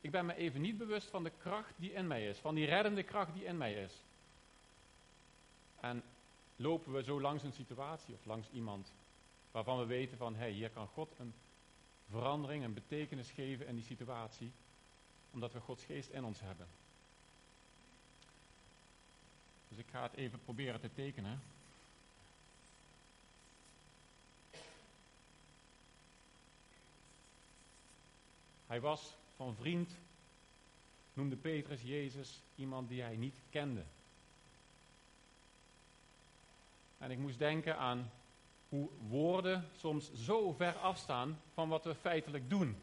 Ik 0.00 0.10
ben 0.10 0.26
me 0.26 0.34
even 0.34 0.60
niet 0.60 0.78
bewust 0.78 1.08
van 1.08 1.24
de 1.24 1.32
kracht 1.38 1.72
die 1.76 1.92
in 1.92 2.06
mij 2.06 2.28
is, 2.28 2.38
van 2.38 2.54
die 2.54 2.66
reddende 2.66 3.02
kracht 3.02 3.34
die 3.34 3.44
in 3.44 3.56
mij 3.56 3.74
is. 3.74 3.92
En 5.80 6.02
lopen 6.56 6.92
we 6.92 7.02
zo 7.02 7.20
langs 7.20 7.42
een 7.42 7.52
situatie 7.52 8.14
of 8.14 8.24
langs 8.24 8.48
iemand 8.52 8.92
waarvan 9.50 9.78
we 9.78 9.86
weten 9.86 10.16
van, 10.16 10.34
hé, 10.34 10.40
hey, 10.40 10.50
hier 10.50 10.70
kan 10.70 10.86
God 10.86 11.08
een 11.18 11.34
verandering, 12.10 12.64
een 12.64 12.74
betekenis 12.74 13.30
geven 13.30 13.66
in 13.66 13.74
die 13.74 13.84
situatie, 13.84 14.52
omdat 15.30 15.52
we 15.52 15.60
Gods 15.60 15.84
geest 15.84 16.08
in 16.08 16.24
ons 16.24 16.40
hebben. 16.40 16.66
Dus 19.68 19.78
ik 19.78 19.86
ga 19.90 20.02
het 20.02 20.14
even 20.14 20.40
proberen 20.44 20.80
te 20.80 20.92
tekenen. 20.94 21.42
Hij 28.66 28.80
was 28.80 29.14
van 29.36 29.56
vriend, 29.56 29.90
noemde 31.12 31.36
Petrus 31.36 31.82
Jezus 31.82 32.40
iemand 32.54 32.88
die 32.88 33.02
hij 33.02 33.16
niet 33.16 33.34
kende. 33.50 33.84
En 37.04 37.10
ik 37.10 37.18
moest 37.18 37.38
denken 37.38 37.78
aan 37.78 38.10
hoe 38.68 38.88
woorden 39.08 39.68
soms 39.76 40.12
zo 40.12 40.52
ver 40.52 40.76
afstaan 40.76 41.40
van 41.52 41.68
wat 41.68 41.84
we 41.84 41.94
feitelijk 41.94 42.50
doen. 42.50 42.76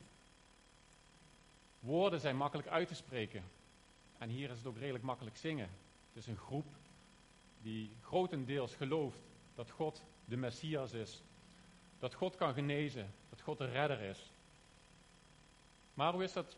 Woorden 1.79 2.19
zijn 2.19 2.37
makkelijk 2.37 2.67
uit 2.67 2.87
te 2.87 2.95
spreken. 2.95 3.43
En 4.17 4.29
hier 4.29 4.49
is 4.49 4.57
het 4.57 4.67
ook 4.67 4.77
redelijk 4.77 5.03
makkelijk 5.03 5.37
zingen. 5.37 5.69
Het 6.07 6.15
is 6.23 6.27
een 6.27 6.37
groep 6.37 6.65
die 7.61 7.95
grotendeels 8.01 8.75
gelooft 8.75 9.19
dat 9.55 9.69
God 9.69 10.03
de 10.25 10.37
Messias 10.37 10.93
is. 10.93 11.21
Dat 11.99 12.13
God 12.13 12.35
kan 12.35 12.53
genezen. 12.53 13.13
Dat 13.29 13.41
God 13.41 13.57
de 13.57 13.71
redder 13.71 13.99
is. 13.99 14.31
Maar 15.93 16.13
hoe 16.13 16.23
is 16.23 16.33
dat 16.33 16.57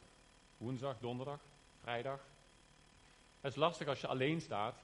woensdag, 0.57 0.99
donderdag, 0.99 1.39
vrijdag? 1.81 2.19
Het 3.41 3.51
is 3.51 3.57
lastig 3.57 3.87
als 3.87 4.01
je 4.01 4.07
alleen 4.07 4.41
staat 4.41 4.83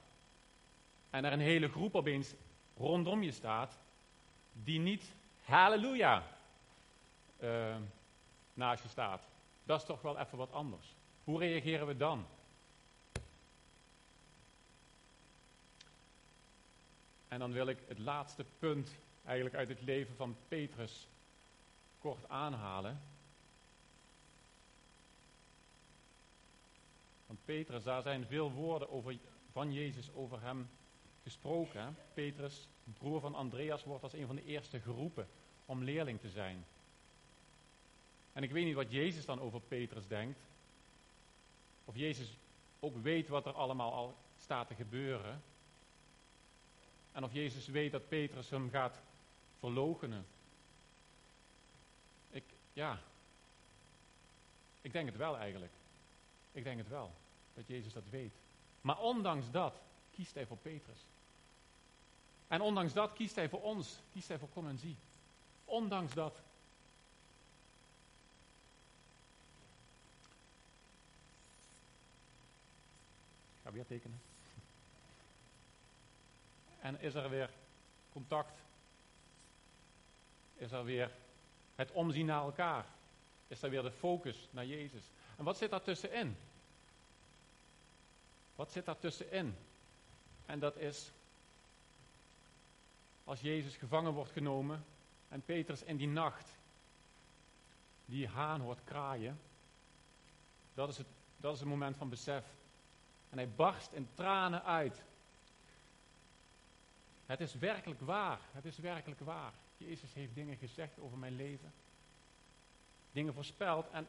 en 1.10 1.24
er 1.24 1.32
een 1.32 1.40
hele 1.40 1.68
groep 1.68 1.94
opeens 1.94 2.34
rondom 2.80 3.22
je 3.22 3.32
staat 3.32 3.78
die 4.52 4.78
niet 4.78 5.12
halleluja 5.44 6.26
uh, 7.40 7.76
naast 8.54 8.82
je 8.82 8.88
staat. 8.88 9.22
Dat 9.64 9.80
is 9.80 9.86
toch 9.86 10.02
wel 10.02 10.18
even 10.18 10.38
wat 10.38 10.52
anders. 10.52 10.94
Hoe 11.24 11.38
reageren 11.38 11.86
we 11.86 11.96
dan? 11.96 12.26
En 17.28 17.38
dan 17.38 17.52
wil 17.52 17.66
ik 17.66 17.78
het 17.88 17.98
laatste 17.98 18.44
punt 18.58 18.96
eigenlijk 19.24 19.56
uit 19.56 19.68
het 19.68 19.82
leven 19.82 20.16
van 20.16 20.36
Petrus 20.48 21.08
kort 21.98 22.28
aanhalen. 22.28 23.00
Want 27.26 27.38
Petrus, 27.44 27.82
daar 27.82 28.02
zijn 28.02 28.26
veel 28.26 28.52
woorden 28.52 28.90
over, 28.90 29.18
van 29.52 29.72
Jezus 29.72 30.12
over 30.14 30.42
hem 30.42 30.68
gesproken. 31.22 31.96
Petrus, 32.14 32.68
broer 32.98 33.20
van 33.20 33.34
Andreas, 33.34 33.84
wordt 33.84 34.02
als 34.02 34.12
een 34.12 34.26
van 34.26 34.36
de 34.36 34.44
eerste 34.44 34.80
geroepen 34.80 35.28
om 35.66 35.84
leerling 35.84 36.20
te 36.20 36.30
zijn. 36.30 36.64
En 38.32 38.42
ik 38.42 38.50
weet 38.50 38.64
niet 38.64 38.74
wat 38.74 38.92
Jezus 38.92 39.24
dan 39.24 39.40
over 39.40 39.60
Petrus 39.60 40.06
denkt. 40.06 40.38
Of 41.84 41.96
Jezus 41.96 42.36
ook 42.80 42.96
weet 43.02 43.28
wat 43.28 43.46
er 43.46 43.52
allemaal 43.52 43.92
al 43.92 44.14
staat 44.38 44.68
te 44.68 44.74
gebeuren. 44.74 45.42
En 47.12 47.24
of 47.24 47.32
Jezus 47.32 47.66
weet 47.66 47.92
dat 47.92 48.08
Petrus 48.08 48.50
hem 48.50 48.70
gaat 48.70 49.00
verloochenen. 49.58 50.26
Ik, 52.30 52.44
ja. 52.72 53.00
Ik 54.80 54.92
denk 54.92 55.06
het 55.06 55.16
wel 55.16 55.36
eigenlijk. 55.36 55.72
Ik 56.52 56.64
denk 56.64 56.78
het 56.78 56.88
wel. 56.88 57.10
Dat 57.54 57.66
Jezus 57.66 57.92
dat 57.92 58.08
weet. 58.10 58.32
Maar 58.80 58.98
ondanks 58.98 59.50
dat 59.50 59.80
kiest 60.20 60.34
hij 60.34 60.46
voor 60.46 60.56
Petrus. 60.56 60.98
En 62.48 62.60
ondanks 62.60 62.92
dat 62.92 63.12
kiest 63.12 63.34
hij 63.34 63.48
voor 63.48 63.62
ons. 63.62 64.00
Kiest 64.12 64.28
hij 64.28 64.38
voor 64.38 64.48
kom 64.48 64.68
en 64.68 64.78
zie. 64.78 64.96
Ondanks 65.64 66.14
dat. 66.14 66.42
Ik 73.56 73.62
ga 73.62 73.72
weer 73.72 73.86
tekenen. 73.86 74.20
En 76.80 77.00
is 77.00 77.14
er 77.14 77.30
weer 77.30 77.50
contact? 78.12 78.60
Is 80.56 80.72
er 80.72 80.84
weer 80.84 81.10
het 81.74 81.90
omzien 81.90 82.26
naar 82.26 82.42
elkaar? 82.42 82.86
Is 83.48 83.62
er 83.62 83.70
weer 83.70 83.82
de 83.82 83.92
focus 83.92 84.48
naar 84.50 84.66
Jezus? 84.66 85.10
En 85.36 85.44
wat 85.44 85.56
zit 85.56 85.70
daar 85.70 85.82
tussenin? 85.82 86.36
Wat 88.54 88.72
zit 88.72 88.84
daar 88.84 88.98
tussenin? 88.98 89.56
En 90.50 90.58
dat 90.58 90.76
is 90.76 91.12
als 93.24 93.40
Jezus 93.40 93.76
gevangen 93.76 94.12
wordt 94.12 94.30
genomen 94.30 94.84
en 95.28 95.42
Petrus 95.42 95.82
in 95.82 95.96
die 95.96 96.08
nacht 96.08 96.58
die 98.04 98.28
haan 98.28 98.60
hoort 98.60 98.84
kraaien. 98.84 99.40
Dat 100.74 100.88
is 100.88 100.96
het, 100.96 101.06
dat 101.36 101.54
is 101.54 101.60
het 101.60 101.68
moment 101.68 101.96
van 101.96 102.08
besef. 102.08 102.44
En 103.30 103.38
hij 103.38 103.48
barst 103.48 103.92
in 103.92 104.08
tranen 104.14 104.64
uit. 104.64 105.02
Het 107.26 107.40
is 107.40 107.54
werkelijk 107.54 108.00
waar. 108.00 108.40
Het 108.52 108.64
is 108.64 108.78
werkelijk 108.78 109.20
waar. 109.20 109.52
Jezus 109.76 110.14
heeft 110.14 110.34
dingen 110.34 110.56
gezegd 110.56 110.98
over 110.98 111.18
mijn 111.18 111.36
leven. 111.36 111.72
Dingen 113.12 113.34
voorspeld. 113.34 113.90
En, 113.90 114.08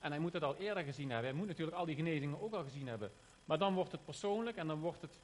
en 0.00 0.10
hij 0.10 0.20
moet 0.20 0.32
het 0.32 0.42
al 0.42 0.56
eerder 0.56 0.84
gezien 0.84 1.10
hebben. 1.10 1.28
Hij 1.28 1.38
moet 1.38 1.48
natuurlijk 1.48 1.76
al 1.76 1.84
die 1.84 1.96
genezingen 1.96 2.40
ook 2.40 2.52
al 2.52 2.62
gezien 2.62 2.88
hebben. 2.88 3.12
Maar 3.44 3.58
dan 3.58 3.74
wordt 3.74 3.92
het 3.92 4.04
persoonlijk 4.04 4.56
en 4.56 4.66
dan 4.66 4.80
wordt 4.80 5.00
het. 5.00 5.18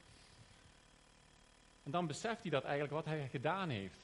En 1.82 1.90
dan 1.90 2.06
beseft 2.06 2.42
hij 2.42 2.50
dat 2.50 2.64
eigenlijk 2.64 2.92
wat 2.92 3.04
hij 3.04 3.28
gedaan 3.28 3.68
heeft. 3.68 3.98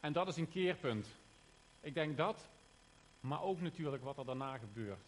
En 0.00 0.12
dat 0.12 0.28
is 0.28 0.36
een 0.36 0.50
keerpunt. 0.50 1.06
Ik 1.80 1.94
denk 1.94 2.16
dat, 2.16 2.48
maar 3.20 3.42
ook 3.42 3.60
natuurlijk 3.60 4.02
wat 4.04 4.18
er 4.18 4.24
daarna 4.24 4.58
gebeurt. 4.58 5.06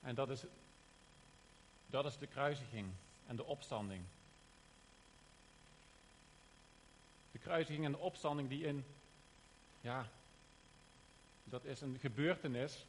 En 0.00 0.14
dat 0.14 0.30
is, 0.30 0.44
dat 1.86 2.04
is 2.04 2.18
de 2.18 2.26
kruisiging 2.26 2.86
en 3.26 3.36
de 3.36 3.44
opstanding. 3.44 4.02
De 7.44 7.50
kruisiging 7.50 7.84
en 7.84 7.92
de 7.92 7.98
opstanding 7.98 8.48
die 8.48 8.64
in, 8.64 8.84
ja, 9.80 10.08
dat 11.44 11.64
is 11.64 11.80
een 11.80 11.98
gebeurtenis. 11.98 12.86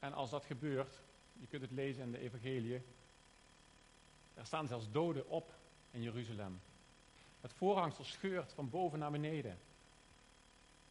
En 0.00 0.12
als 0.12 0.30
dat 0.30 0.44
gebeurt, 0.44 1.00
je 1.32 1.46
kunt 1.46 1.62
het 1.62 1.70
lezen 1.70 2.02
in 2.02 2.12
de 2.12 2.18
evangelie, 2.18 2.82
er 4.34 4.46
staan 4.46 4.66
zelfs 4.66 4.90
doden 4.90 5.28
op 5.28 5.54
in 5.90 6.02
Jeruzalem. 6.02 6.60
Het 7.40 7.52
voorhangsel 7.52 8.04
scheurt 8.04 8.52
van 8.52 8.70
boven 8.70 8.98
naar 8.98 9.10
beneden. 9.10 9.58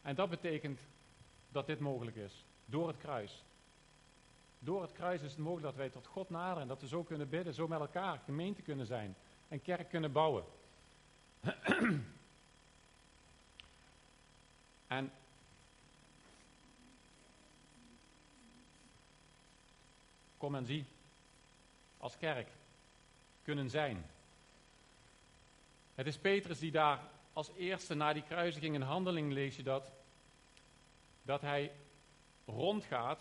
En 0.02 0.14
dat 0.14 0.30
betekent 0.30 0.80
dat 1.48 1.66
dit 1.66 1.80
mogelijk 1.80 2.16
is, 2.16 2.44
door 2.64 2.88
het 2.88 2.98
kruis. 2.98 3.44
Door 4.58 4.82
het 4.82 4.92
kruis 4.92 5.22
is 5.22 5.30
het 5.30 5.40
mogelijk 5.40 5.66
dat 5.66 5.76
wij 5.76 5.90
tot 5.90 6.06
God 6.06 6.30
naderen 6.30 6.62
en 6.62 6.68
dat 6.68 6.80
we 6.80 6.88
zo 6.88 7.02
kunnen 7.02 7.28
bidden, 7.28 7.54
zo 7.54 7.68
met 7.68 7.80
elkaar 7.80 8.18
gemeente 8.18 8.62
kunnen 8.62 8.86
zijn 8.86 9.16
en 9.48 9.62
kerk 9.62 9.88
kunnen 9.88 10.12
bouwen. 10.12 10.44
en 14.86 15.12
kom 20.36 20.54
en 20.54 20.66
zie, 20.66 20.84
als 21.98 22.18
kerk 22.18 22.48
kunnen 23.42 23.70
zijn. 23.70 24.06
Het 25.94 26.06
is 26.06 26.18
Petrus 26.18 26.58
die 26.58 26.70
daar 26.70 27.00
als 27.32 27.50
eerste 27.56 27.94
na 27.94 28.12
die 28.12 28.22
kruisiging 28.22 28.74
in 28.74 28.82
handeling 28.82 29.32
lees 29.32 29.56
je 29.56 29.62
dat, 29.62 29.92
dat 31.22 31.40
hij 31.40 31.72
rondgaat 32.46 33.20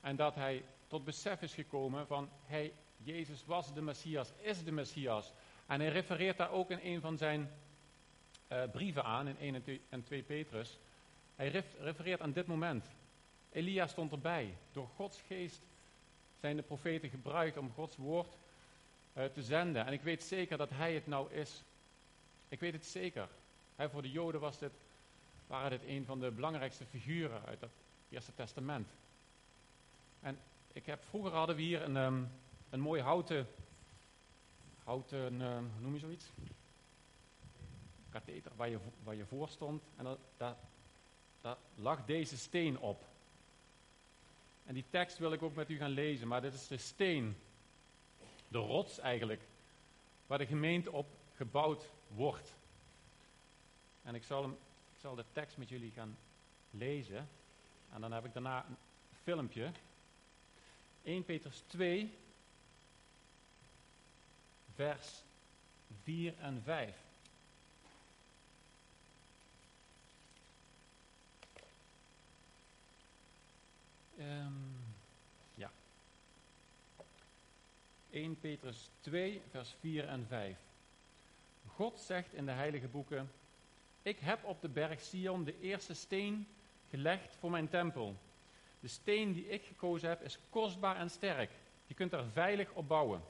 en 0.00 0.16
dat 0.16 0.34
hij 0.34 0.64
tot 0.86 1.04
besef 1.04 1.42
is 1.42 1.54
gekomen 1.54 2.06
van, 2.06 2.28
hij, 2.44 2.72
Jezus 2.96 3.44
was 3.44 3.74
de 3.74 3.82
Messias, 3.82 4.32
is 4.40 4.64
de 4.64 4.72
Messias. 4.72 5.32
En 5.72 5.80
hij 5.80 5.88
refereert 5.88 6.36
daar 6.36 6.50
ook 6.50 6.70
in 6.70 6.80
een 6.82 7.00
van 7.00 7.18
zijn 7.18 7.50
uh, 8.52 8.62
brieven 8.72 9.04
aan, 9.04 9.28
in 9.28 9.38
1 9.38 9.82
en 9.88 10.02
2 10.04 10.22
Petrus. 10.22 10.78
Hij 11.36 11.64
refereert 11.78 12.20
aan 12.20 12.32
dit 12.32 12.46
moment. 12.46 12.86
Elia 13.52 13.86
stond 13.86 14.12
erbij. 14.12 14.56
Door 14.72 14.88
Gods 14.88 15.20
geest 15.26 15.60
zijn 16.40 16.56
de 16.56 16.62
profeten 16.62 17.10
gebruikt 17.10 17.56
om 17.56 17.72
Gods 17.72 17.96
woord 17.96 18.36
uh, 19.16 19.24
te 19.24 19.42
zenden. 19.42 19.86
En 19.86 19.92
ik 19.92 20.02
weet 20.02 20.22
zeker 20.22 20.56
dat 20.56 20.70
hij 20.70 20.94
het 20.94 21.06
nou 21.06 21.32
is. 21.32 21.62
Ik 22.48 22.60
weet 22.60 22.72
het 22.72 22.86
zeker. 22.86 23.28
Hij, 23.76 23.88
voor 23.88 24.02
de 24.02 24.10
Joden 24.10 24.40
was 24.40 24.58
dit, 24.58 24.72
waren 25.46 25.70
dit 25.70 25.82
een 25.86 26.04
van 26.04 26.20
de 26.20 26.30
belangrijkste 26.30 26.84
figuren 26.84 27.44
uit 27.44 27.60
het 27.60 27.70
Eerste 28.08 28.34
Testament. 28.34 28.88
En 30.20 30.38
ik 30.72 30.86
heb, 30.86 31.04
vroeger 31.04 31.32
hadden 31.32 31.56
we 31.56 31.62
hier 31.62 31.82
een, 31.82 31.96
um, 31.96 32.30
een 32.70 32.80
mooi 32.80 33.02
houten, 33.02 33.46
houten 34.84 35.40
um, 35.40 35.70
hoe 35.72 35.80
noem 35.80 35.94
je 35.94 35.98
zoiets? 35.98 36.30
Katheter, 38.10 38.52
waar 38.56 38.68
je, 38.68 38.78
waar 39.02 39.14
je 39.14 39.26
voor 39.26 39.48
stond. 39.48 39.82
En 39.96 40.18
daar 40.36 41.56
lag 41.74 42.04
deze 42.04 42.38
steen 42.38 42.78
op. 42.78 43.04
En 44.66 44.74
die 44.74 44.84
tekst 44.90 45.18
wil 45.18 45.32
ik 45.32 45.42
ook 45.42 45.54
met 45.54 45.70
u 45.70 45.76
gaan 45.76 45.90
lezen, 45.90 46.28
maar 46.28 46.40
dit 46.40 46.54
is 46.54 46.66
de 46.66 46.76
steen, 46.76 47.36
de 48.48 48.58
rots 48.58 48.98
eigenlijk, 48.98 49.42
waar 50.26 50.38
de 50.38 50.46
gemeente 50.46 50.92
op 50.92 51.06
gebouwd 51.34 51.90
wordt. 52.08 52.54
En 54.02 54.14
ik 54.14 54.24
zal, 54.24 54.42
hem, 54.42 54.52
ik 54.94 55.00
zal 55.00 55.14
de 55.14 55.24
tekst 55.32 55.56
met 55.56 55.68
jullie 55.68 55.90
gaan 55.90 56.16
lezen. 56.70 57.28
En 57.92 58.00
dan 58.00 58.12
heb 58.12 58.24
ik 58.24 58.32
daarna 58.32 58.64
een 58.68 58.76
filmpje. 59.22 59.70
1 61.02 61.24
Petrus 61.24 61.62
2, 61.66 62.14
vers 64.74 65.22
4 66.02 66.34
en 66.40 66.62
5. 66.64 66.94
Um, 74.18 74.24
ehm, 74.26 74.52
ja. 75.54 75.70
1 78.10 78.40
Petrus 78.40 78.88
2, 79.00 79.42
vers 79.50 79.74
4 79.80 80.08
en 80.08 80.26
5. 80.28 80.56
God 81.66 82.00
zegt 82.00 82.34
in 82.34 82.46
de 82.46 82.52
heilige 82.52 82.88
boeken, 82.88 83.30
ik 84.02 84.18
heb 84.18 84.44
op 84.44 84.60
de 84.60 84.68
berg 84.68 85.00
Sion 85.00 85.44
de 85.44 85.60
eerste 85.60 85.94
steen 85.94 86.46
gelegd 86.90 87.36
voor 87.38 87.50
mijn 87.50 87.68
tempel. 87.68 88.16
De 88.80 88.88
steen 88.88 89.32
die 89.32 89.48
ik 89.48 89.64
gekozen 89.64 90.08
heb 90.08 90.22
is 90.22 90.38
kostbaar 90.50 90.96
en 90.96 91.10
sterk. 91.10 91.50
Je 91.86 91.94
kunt 91.94 92.12
er 92.12 92.24
veilig 92.32 92.72
op 92.72 92.88
bouwen. 92.88 93.22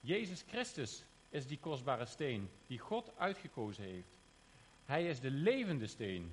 Jezus 0.00 0.44
Christus 0.48 1.04
is 1.28 1.46
die 1.46 1.58
kostbare 1.58 2.06
steen 2.06 2.50
die 2.66 2.78
God 2.78 3.12
uitgekozen 3.16 3.84
heeft. 3.84 4.18
Hij 4.84 5.08
is 5.08 5.20
de 5.20 5.30
levende 5.30 5.86
steen. 5.86 6.32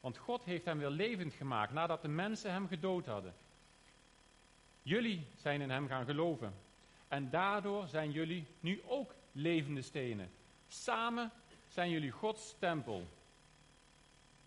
Want 0.00 0.16
God 0.16 0.44
heeft 0.44 0.64
hem 0.64 0.78
weer 0.78 0.90
levend 0.90 1.32
gemaakt 1.32 1.72
nadat 1.72 2.02
de 2.02 2.08
mensen 2.08 2.52
hem 2.52 2.68
gedood 2.68 3.06
hadden. 3.06 3.34
Jullie 4.82 5.26
zijn 5.36 5.60
in 5.60 5.70
hem 5.70 5.88
gaan 5.88 6.04
geloven. 6.04 6.54
En 7.08 7.30
daardoor 7.30 7.86
zijn 7.86 8.10
jullie 8.10 8.46
nu 8.60 8.82
ook 8.86 9.14
levende 9.32 9.82
stenen. 9.82 10.30
Samen 10.68 11.32
zijn 11.68 11.90
jullie 11.90 12.10
Gods 12.10 12.54
tempel. 12.58 13.06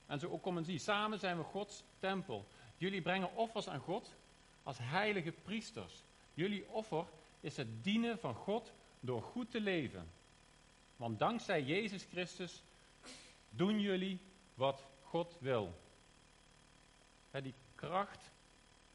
En 0.06 0.20
zo 0.20 0.30
ook 0.30 0.42
kom 0.42 0.58
en 0.58 0.66
zie, 0.66 0.80
samen 0.80 1.20
zijn 1.20 1.38
we 1.38 1.44
Gods 1.44 1.84
tempel. 2.00 2.46
Jullie 2.78 3.02
brengen 3.02 3.36
offers 3.36 3.68
aan 3.68 3.80
God 3.80 4.16
als 4.64 4.78
heilige 4.80 5.32
priesters. 5.32 6.04
Jullie 6.34 6.70
offer 6.70 7.06
is 7.42 7.58
het 7.58 7.84
dienen 7.84 8.20
van 8.20 8.36
God 8.36 8.74
door 9.00 9.22
goed 9.22 9.52
te 9.52 9.62
leven. 9.62 10.12
Want 10.96 11.20
dankzij 11.20 11.64
Jezus 11.64 12.04
Christus 12.04 12.64
doen 13.50 13.80
jullie 13.80 14.20
wat 14.54 14.86
God 15.04 15.38
wil. 15.40 15.74
die 17.32 17.54
kracht, 17.76 18.32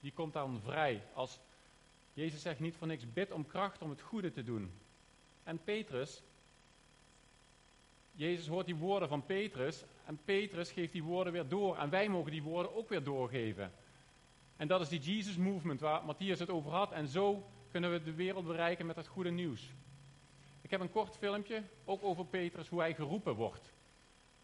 die 0.00 0.12
komt 0.12 0.32
dan 0.32 0.60
vrij. 0.60 1.02
Als 1.14 1.40
Jezus 2.12 2.42
zegt 2.42 2.60
niet 2.60 2.76
voor 2.76 2.86
niks, 2.86 3.12
bid 3.12 3.30
om 3.30 3.46
kracht 3.46 3.82
om 3.82 3.90
het 3.90 4.00
goede 4.00 4.30
te 4.30 4.44
doen. 4.44 4.72
En 5.44 5.58
Petrus, 5.64 6.22
Jezus 8.12 8.46
hoort 8.46 8.66
die 8.66 8.76
woorden 8.76 9.08
van 9.08 9.24
Petrus 9.24 9.84
en 10.04 10.18
Petrus 10.24 10.70
geeft 10.72 10.92
die 10.92 11.02
woorden 11.02 11.32
weer 11.32 11.48
door. 11.48 11.76
En 11.76 11.90
wij 11.90 12.08
mogen 12.08 12.30
die 12.30 12.42
woorden 12.42 12.76
ook 12.76 12.88
weer 12.88 13.02
doorgeven. 13.04 13.72
En 14.56 14.68
dat 14.68 14.80
is 14.80 14.88
die 14.88 15.00
Jesus 15.00 15.36
Movement 15.36 15.80
waar 15.80 16.04
Matthias 16.04 16.38
het 16.38 16.50
over 16.50 16.70
had. 16.70 16.92
En 16.92 17.08
zo 17.08 17.46
kunnen 17.70 17.92
we 17.92 18.02
de 18.02 18.14
wereld 18.14 18.46
bereiken 18.46 18.86
met 18.86 18.96
het 18.96 19.06
goede 19.06 19.30
nieuws. 19.30 19.74
Ik 20.60 20.70
heb 20.70 20.80
een 20.80 20.90
kort 20.90 21.16
filmpje, 21.16 21.62
ook 21.84 22.04
over 22.04 22.26
Petrus, 22.26 22.68
hoe 22.68 22.80
hij 22.80 22.94
geroepen 22.94 23.34
wordt. 23.34 23.72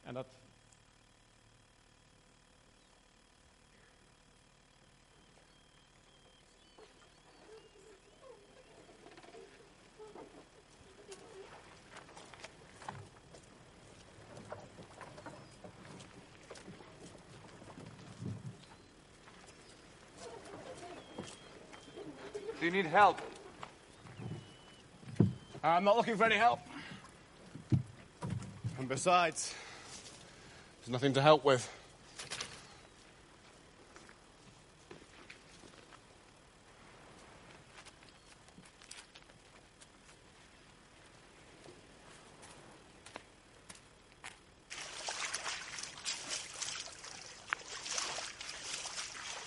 En 0.00 0.14
dat 0.14 0.41
Do 22.62 22.66
you 22.66 22.72
need 22.72 22.86
help? 22.86 23.20
I'm 25.64 25.82
not 25.82 25.96
looking 25.96 26.16
for 26.16 26.22
any 26.22 26.36
help. 26.36 26.60
And 28.78 28.88
besides, 28.88 29.52
there's 30.78 30.90
nothing 30.90 31.12
to 31.14 31.20
help 31.20 31.44
with. 31.44 31.68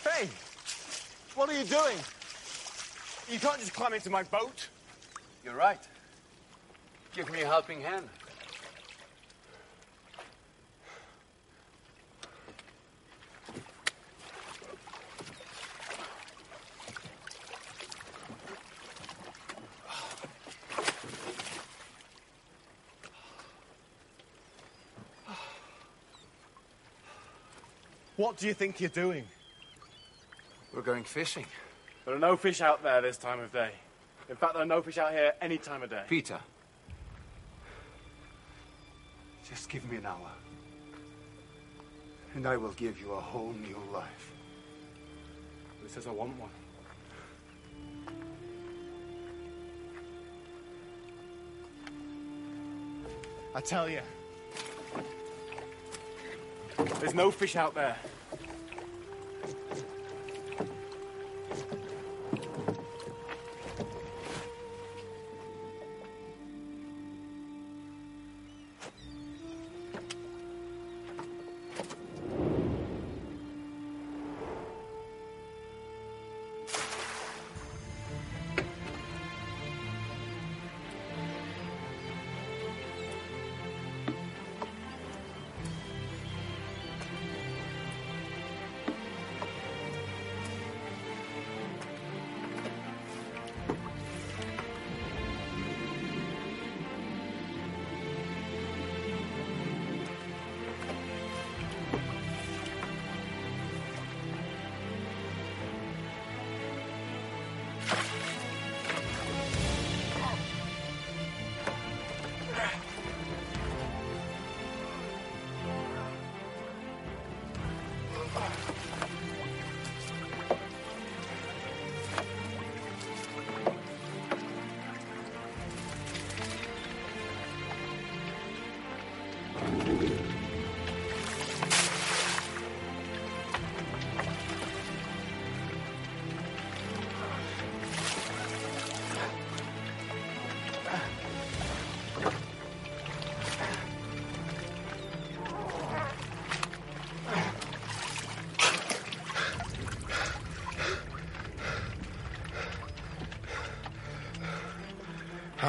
Hey! 0.04 0.28
What 1.34 1.48
are 1.48 1.58
you 1.58 1.64
doing? 1.64 1.96
You 3.36 3.42
can't 3.42 3.60
just 3.60 3.74
climb 3.74 3.92
into 3.92 4.10
my 4.10 4.24
boat. 4.24 4.70
You're 5.44 5.58
right. 5.58 5.82
Give 7.14 7.30
me 7.30 7.42
a 7.42 7.46
helping 7.46 7.82
hand. 7.82 8.08
What 28.16 28.38
do 28.38 28.48
you 28.48 28.54
think 28.54 28.80
you're 28.80 28.90
doing? 28.90 29.26
We're 30.74 30.82
going 30.82 31.04
fishing. 31.04 31.46
There 32.06 32.14
are 32.14 32.20
no 32.20 32.38
fish 32.38 32.62
out 32.62 32.84
there 32.84 33.02
this 33.02 33.18
time 33.18 33.40
of 33.40 33.52
day. 33.52 33.72
In 34.30 34.36
fact, 34.36 34.54
there 34.54 34.62
are 34.62 34.68
no 34.68 34.82
fish 34.82 35.00
out 35.00 35.12
here 35.12 35.34
any 35.42 35.58
time 35.58 35.82
of 35.82 35.90
day. 35.90 36.04
Peter. 36.08 36.40
Just 39.50 39.70
give 39.70 39.90
me 39.90 39.98
an 39.98 40.06
hour. 40.06 40.30
And 42.36 42.48
I 42.48 42.58
will 42.58 42.74
give 42.74 43.00
you 43.00 43.14
a 43.14 43.20
whole 43.20 43.54
new 43.54 43.80
life. 43.92 44.32
Who 45.82 45.88
says 45.88 46.06
I 46.06 46.12
want 46.12 46.38
one? 46.40 46.50
I 53.56 53.62
tell 53.62 53.90
you, 53.90 54.02
there's 57.00 57.14
no 57.14 57.32
fish 57.32 57.56
out 57.56 57.74
there. 57.74 57.96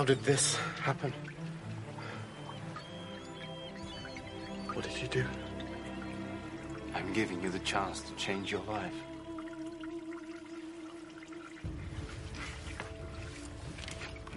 Did 0.06 0.22
this 0.22 0.54
happen? 0.80 1.12
What 4.72 4.84
did 4.84 5.02
you 5.02 5.08
do? 5.08 5.24
I'm 6.94 7.12
giving 7.12 7.42
you 7.42 7.50
the 7.50 7.58
chance 7.58 8.02
to 8.02 8.14
change 8.14 8.52
your 8.52 8.62
life. 8.68 8.94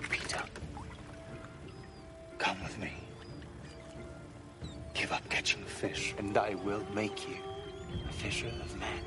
Peter, 0.09 0.41
come 2.39 2.63
with 2.63 2.79
me. 2.79 2.91
Give 4.95 5.11
up 5.11 5.29
catching 5.29 5.63
fish, 5.65 6.15
and 6.17 6.35
I 6.35 6.55
will 6.55 6.83
make 6.95 7.29
you 7.29 7.37
a 8.09 8.11
fisher 8.11 8.47
of 8.47 8.75
men. 8.79 9.03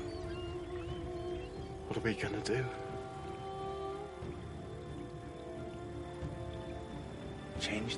What 1.87 1.97
are 1.97 1.99
we 1.99 2.13
gonna 2.13 2.39
do? 2.39 2.63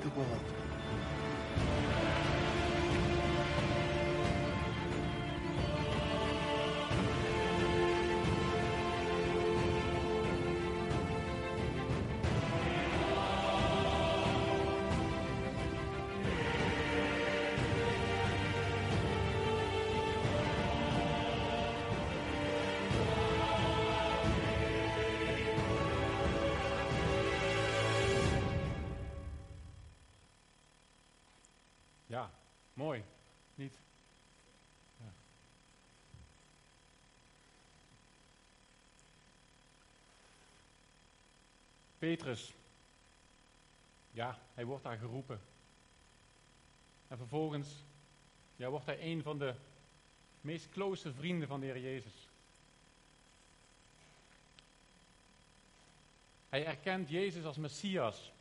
The 0.05 0.19
world. 0.19 1.24
Mooi. 32.75 33.03
Niet? 33.55 33.73
Ja. 34.97 35.11
Petrus. 41.97 42.53
Ja, 44.11 44.39
hij 44.53 44.65
wordt 44.65 44.83
daar 44.83 44.97
geroepen. 44.97 45.41
En 47.07 47.17
vervolgens 47.17 47.83
ja, 48.55 48.69
wordt 48.69 48.85
hij 48.85 49.01
een 49.01 49.21
van 49.21 49.39
de 49.39 49.55
meest 50.41 50.69
close 50.69 51.13
vrienden 51.13 51.47
van 51.47 51.59
de 51.59 51.65
Heer 51.65 51.79
Jezus. 51.79 52.27
Hij 56.49 56.65
erkent 56.65 57.09
Jezus 57.09 57.45
als 57.45 57.57
Messias. 57.57 58.31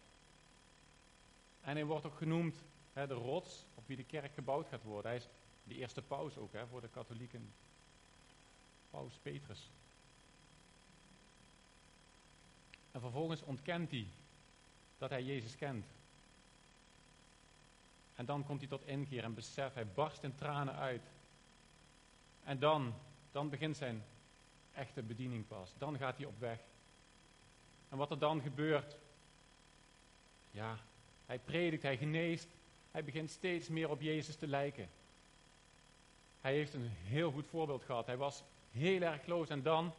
En 1.63 1.75
hij 1.75 1.85
wordt 1.85 2.07
ook 2.07 2.17
genoemd 2.17 2.57
hè, 2.95 3.07
de 3.07 3.15
rots 3.15 3.65
op 3.75 3.87
wie 3.87 3.97
de 3.97 4.05
kerk 4.05 4.35
gebouwd 4.35 4.69
gaat 4.69 4.83
worden. 4.83 5.11
Hij 5.11 5.21
is 5.21 5.29
de 5.65 5.75
eerste 5.75 6.03
paus 6.03 6.37
ook 6.37 6.53
hè, 6.53 6.67
voor 6.67 6.81
de 6.81 6.89
katholieken. 6.89 7.53
Paus 8.91 9.19
Petrus. 9.23 9.71
En 12.93 13.01
vervolgens 13.01 13.43
ontkent 13.43 13.91
hij 13.91 14.07
dat 14.99 15.11
hij 15.11 15.23
Jezus 15.23 15.57
kent. 15.57 15.87
En 18.15 18.27
dan 18.27 18.45
komt 18.45 18.61
hij 18.61 18.69
tot 18.69 18.87
inkeer 18.87 19.25
en 19.25 19.35
besef, 19.35 19.75
hij 19.75 19.87
barst 19.87 20.23
in 20.23 20.35
tranen 20.35 20.75
uit. 20.75 21.03
En 22.45 22.59
dan, 22.59 22.95
dan 23.33 23.49
begint 23.49 23.77
zijn 23.77 24.05
echte 24.73 25.03
bediening 25.03 25.47
pas. 25.47 25.73
Dan 25.79 25.99
gaat 25.99 26.17
hij 26.17 26.27
op 26.27 26.39
weg. 26.39 26.61
En 27.89 27.97
wat 27.97 28.11
er 28.11 28.19
dan 28.19 28.41
gebeurt, 28.41 28.97
ja, 30.51 30.79
hij 31.27 31.39
predikt, 31.39 31.83
hij 31.83 31.97
geneest, 31.97 32.49
hij 32.95 33.05
begint 33.05 33.31
steeds 33.31 33.69
meer 33.69 33.91
op 33.91 34.01
Jezus 34.01 34.37
te 34.37 34.47
lijken. 34.47 34.89
Hij 36.41 36.53
heeft 36.53 36.75
een 36.75 36.91
heel 36.91 37.31
goed 37.31 37.47
voorbeeld 37.47 37.83
gehad. 37.83 38.07
Hij 38.07 38.17
was 38.17 38.43
heel 38.73 39.01
erg 39.01 39.23
close 39.23 39.53
en 39.53 39.63
dan 39.63 39.95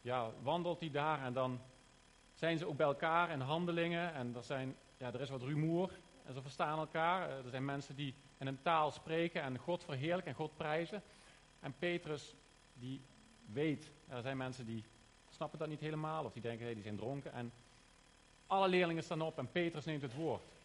ja, 0.00 0.30
wandelt 0.42 0.80
hij 0.80 0.90
daar 0.90 1.24
en 1.24 1.32
dan 1.32 1.60
zijn 2.34 2.58
ze 2.58 2.66
ook 2.66 2.76
bij 2.76 2.86
elkaar 2.86 3.30
in 3.30 3.40
handelingen 3.40 4.14
en 4.14 4.34
er, 4.36 4.42
zijn, 4.42 4.76
ja, 4.96 5.12
er 5.12 5.20
is 5.20 5.30
wat 5.30 5.42
rumoer 5.42 5.90
en 6.24 6.34
ze 6.34 6.42
verstaan 6.42 6.78
elkaar. 6.78 7.28
Eh, 7.28 7.44
Er 7.44 7.50
zijn 7.50 7.64
mensen 7.64 7.96
die 7.96 8.14
in 8.38 8.46
een 8.46 8.62
taal 8.62 8.90
spreken 8.90 9.42
en 9.42 9.58
God 9.58 9.84
verheerlijken 9.84 10.30
en 10.30 10.36
God 10.38 10.56
prijzen. 10.56 11.02
En 11.60 11.74
Petrus, 11.78 12.34
die 12.74 13.00
weet, 13.52 13.90
er 14.08 14.22
zijn 14.22 14.36
mensen 14.36 14.66
die 14.66 14.84
snappen 15.30 15.58
dat 15.58 15.68
niet 15.68 15.80
helemaal 15.80 16.24
of 16.24 16.32
die 16.32 16.42
denken, 16.42 16.66
hé, 16.66 16.74
die 16.74 16.82
zijn 16.82 16.96
dronken. 16.96 17.32
En 17.32 17.52
alle 18.46 18.68
leerlingen 18.68 19.02
staan 19.02 19.22
op 19.22 19.38
en 19.38 19.50
Petrus 19.50 19.84
neemt 19.84 20.02
het 20.02 20.14
woord. 20.14 20.55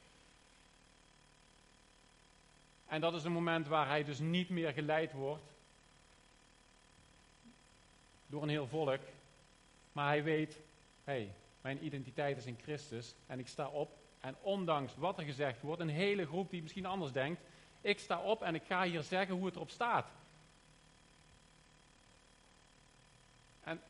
En 2.91 3.01
dat 3.01 3.13
is 3.13 3.23
een 3.23 3.31
moment 3.31 3.67
waar 3.67 3.87
hij 3.87 4.03
dus 4.03 4.19
niet 4.19 4.49
meer 4.49 4.73
geleid 4.73 5.11
wordt 5.11 5.53
door 8.27 8.43
een 8.43 8.49
heel 8.49 8.67
volk. 8.67 8.99
Maar 9.91 10.07
hij 10.07 10.23
weet, 10.23 10.53
hé, 11.03 11.13
hey, 11.13 11.33
mijn 11.61 11.85
identiteit 11.85 12.37
is 12.37 12.45
in 12.45 12.59
Christus 12.61 13.15
en 13.27 13.39
ik 13.39 13.47
sta 13.47 13.67
op. 13.67 13.97
En 14.19 14.35
ondanks 14.41 14.95
wat 14.95 15.17
er 15.17 15.23
gezegd 15.23 15.61
wordt, 15.61 15.81
een 15.81 15.89
hele 15.89 16.25
groep 16.25 16.49
die 16.49 16.61
misschien 16.61 16.85
anders 16.85 17.11
denkt, 17.11 17.41
ik 17.81 17.99
sta 17.99 18.21
op 18.21 18.41
en 18.41 18.55
ik 18.55 18.63
ga 18.63 18.83
hier 18.83 19.03
zeggen 19.03 19.35
hoe 19.35 19.45
het 19.45 19.55
erop 19.55 19.69
staat. 19.69 20.11
En 23.63 23.81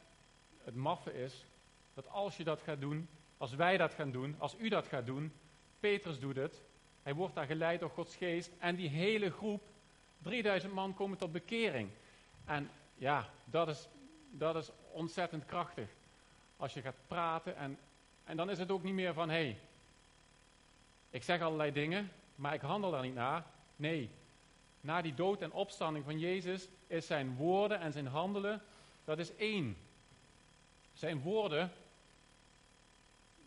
het 0.64 0.76
maffe 0.76 1.14
is 1.14 1.46
dat 1.94 2.10
als 2.10 2.38
je 2.38 2.44
dat 2.44 2.62
gaat 2.62 2.80
doen, 2.80 3.10
als 3.38 3.54
wij 3.54 3.78
dat 3.78 3.94
gaan 3.94 4.12
doen, 4.12 4.36
als 4.38 4.56
u 4.58 4.70
dat 4.70 4.88
gaat 4.88 5.06
doen, 5.06 5.34
Petrus 5.80 6.20
doet 6.20 6.36
het, 6.36 6.62
hij 7.04 7.14
wordt 7.16 7.36
daar 7.36 7.46
geleid 7.46 7.80
door 7.80 7.90
Gods 7.90 8.16
geest 8.16 8.52
en 8.60 8.76
die 8.76 8.90
hele 8.90 9.32
groep, 9.32 9.62
3000 10.22 10.74
man, 10.74 10.94
komen 10.94 11.18
tot 11.18 11.32
bekering. 11.32 11.90
En 12.46 12.70
ja, 12.96 13.30
dat 13.46 13.68
is, 13.68 13.88
dat 14.32 14.56
is 14.56 14.70
ontzettend 14.92 15.46
krachtig. 15.46 15.90
Als 16.58 16.74
je 16.74 16.82
gaat 16.82 17.08
praten 17.08 17.56
en, 17.56 17.78
en 18.24 18.38
dan 18.38 18.50
is 18.50 18.58
het 18.58 18.72
ook 18.72 18.84
niet 18.84 18.94
meer 18.94 19.14
van, 19.14 19.30
hé, 19.30 19.36
hey, 19.36 19.58
ik 21.10 21.24
zeg 21.24 21.42
allerlei 21.42 21.72
dingen, 21.72 22.12
maar 22.36 22.54
ik 22.54 22.62
handel 22.62 22.92
daar 22.92 23.02
niet 23.02 23.16
naar. 23.16 23.46
Nee, 23.76 24.10
na 24.82 25.02
die 25.02 25.14
dood 25.14 25.42
en 25.42 25.52
opstanding 25.52 26.06
van 26.06 26.20
Jezus 26.20 26.68
is 26.88 27.06
zijn 27.06 27.36
woorden 27.36 27.80
en 27.80 27.92
zijn 27.92 28.08
handelen, 28.08 28.62
dat 29.06 29.20
is 29.20 29.36
één. 29.36 29.78
Zijn 30.94 31.22
woorden, 31.22 31.72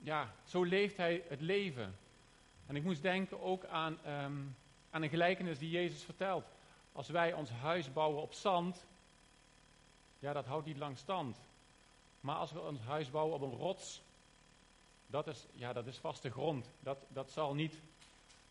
ja, 0.03 0.35
zo 0.45 0.62
leeft 0.62 0.97
hij 0.97 1.25
het 1.29 1.40
leven. 1.40 1.97
En 2.66 2.77
ik 2.77 2.83
moest 2.83 3.03
denken 3.03 3.40
ook 3.40 3.64
aan, 3.64 3.98
um, 4.07 4.57
aan 4.90 5.03
een 5.03 5.09
gelijkenis 5.09 5.59
die 5.59 5.70
Jezus 5.70 6.03
vertelt. 6.03 6.44
Als 6.92 7.09
wij 7.09 7.33
ons 7.33 7.50
huis 7.50 7.92
bouwen 7.92 8.22
op 8.22 8.33
zand, 8.33 8.87
ja, 10.18 10.33
dat 10.33 10.46
houdt 10.46 10.66
niet 10.66 10.77
lang 10.77 10.98
stand. 10.98 11.40
Maar 12.20 12.37
als 12.37 12.53
we 12.53 12.61
ons 12.61 12.81
huis 12.81 13.11
bouwen 13.11 13.35
op 13.35 13.42
een 13.42 13.59
rots, 13.59 14.03
dat 15.07 15.27
is, 15.27 15.46
ja, 15.53 15.72
dat 15.72 15.87
is 15.87 15.98
vaste 15.98 16.31
grond. 16.31 16.70
Dat, 16.81 16.98
dat 17.09 17.31
zal 17.31 17.55
niet, 17.55 17.81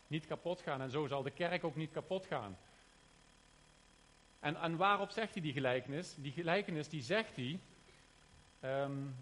niet 0.06 0.26
kapot 0.26 0.60
gaan. 0.60 0.80
En 0.80 0.90
zo 0.90 1.06
zal 1.06 1.22
de 1.22 1.30
kerk 1.30 1.64
ook 1.64 1.76
niet 1.76 1.92
kapot 1.92 2.26
gaan. 2.26 2.56
En, 4.40 4.56
en 4.56 4.76
waarop 4.76 5.10
zegt 5.10 5.32
hij 5.32 5.42
die 5.42 5.52
gelijkenis? 5.52 6.14
Die 6.16 6.32
gelijkenis 6.32 6.88
die 6.88 7.02
zegt 7.02 7.36
hij 7.36 7.58
um, 8.82 9.16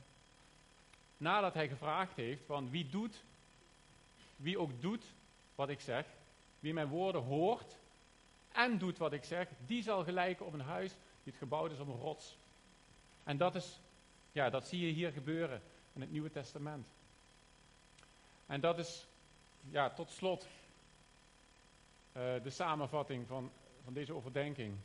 nadat 1.16 1.54
hij 1.54 1.68
gevraagd 1.68 2.16
heeft 2.16 2.42
van 2.46 2.70
wie 2.70 2.88
doet, 2.88 3.22
wie 4.36 4.58
ook 4.58 4.80
doet 4.80 5.04
wat 5.54 5.68
ik 5.68 5.80
zeg, 5.80 6.06
wie 6.60 6.72
mijn 6.74 6.88
woorden 6.88 7.22
hoort 7.22 7.78
en 8.52 8.78
doet 8.78 8.98
wat 8.98 9.12
ik 9.12 9.24
zeg, 9.24 9.48
die 9.66 9.82
zal 9.82 10.04
gelijken 10.04 10.46
op 10.46 10.52
een 10.52 10.60
huis 10.60 10.90
die 11.22 11.32
het 11.32 11.36
gebouwd 11.42 11.72
is 11.72 11.78
op 11.78 11.88
een 11.88 12.00
rots. 12.00 12.36
En 13.24 13.36
dat 13.36 13.54
is, 13.54 13.80
ja, 14.32 14.50
dat 14.50 14.68
zie 14.68 14.86
je 14.86 14.92
hier 14.92 15.12
gebeuren 15.12 15.62
in 15.92 16.00
het 16.00 16.10
Nieuwe 16.10 16.30
Testament. 16.30 16.88
En 18.46 18.60
dat 18.60 18.78
is, 18.78 19.06
ja, 19.70 19.90
tot 19.90 20.10
slot 20.10 20.46
uh, 22.16 22.42
de 22.42 22.50
samenvatting 22.50 23.26
van, 23.26 23.50
van 23.84 23.92
deze 23.92 24.14
overdenking. 24.14 24.76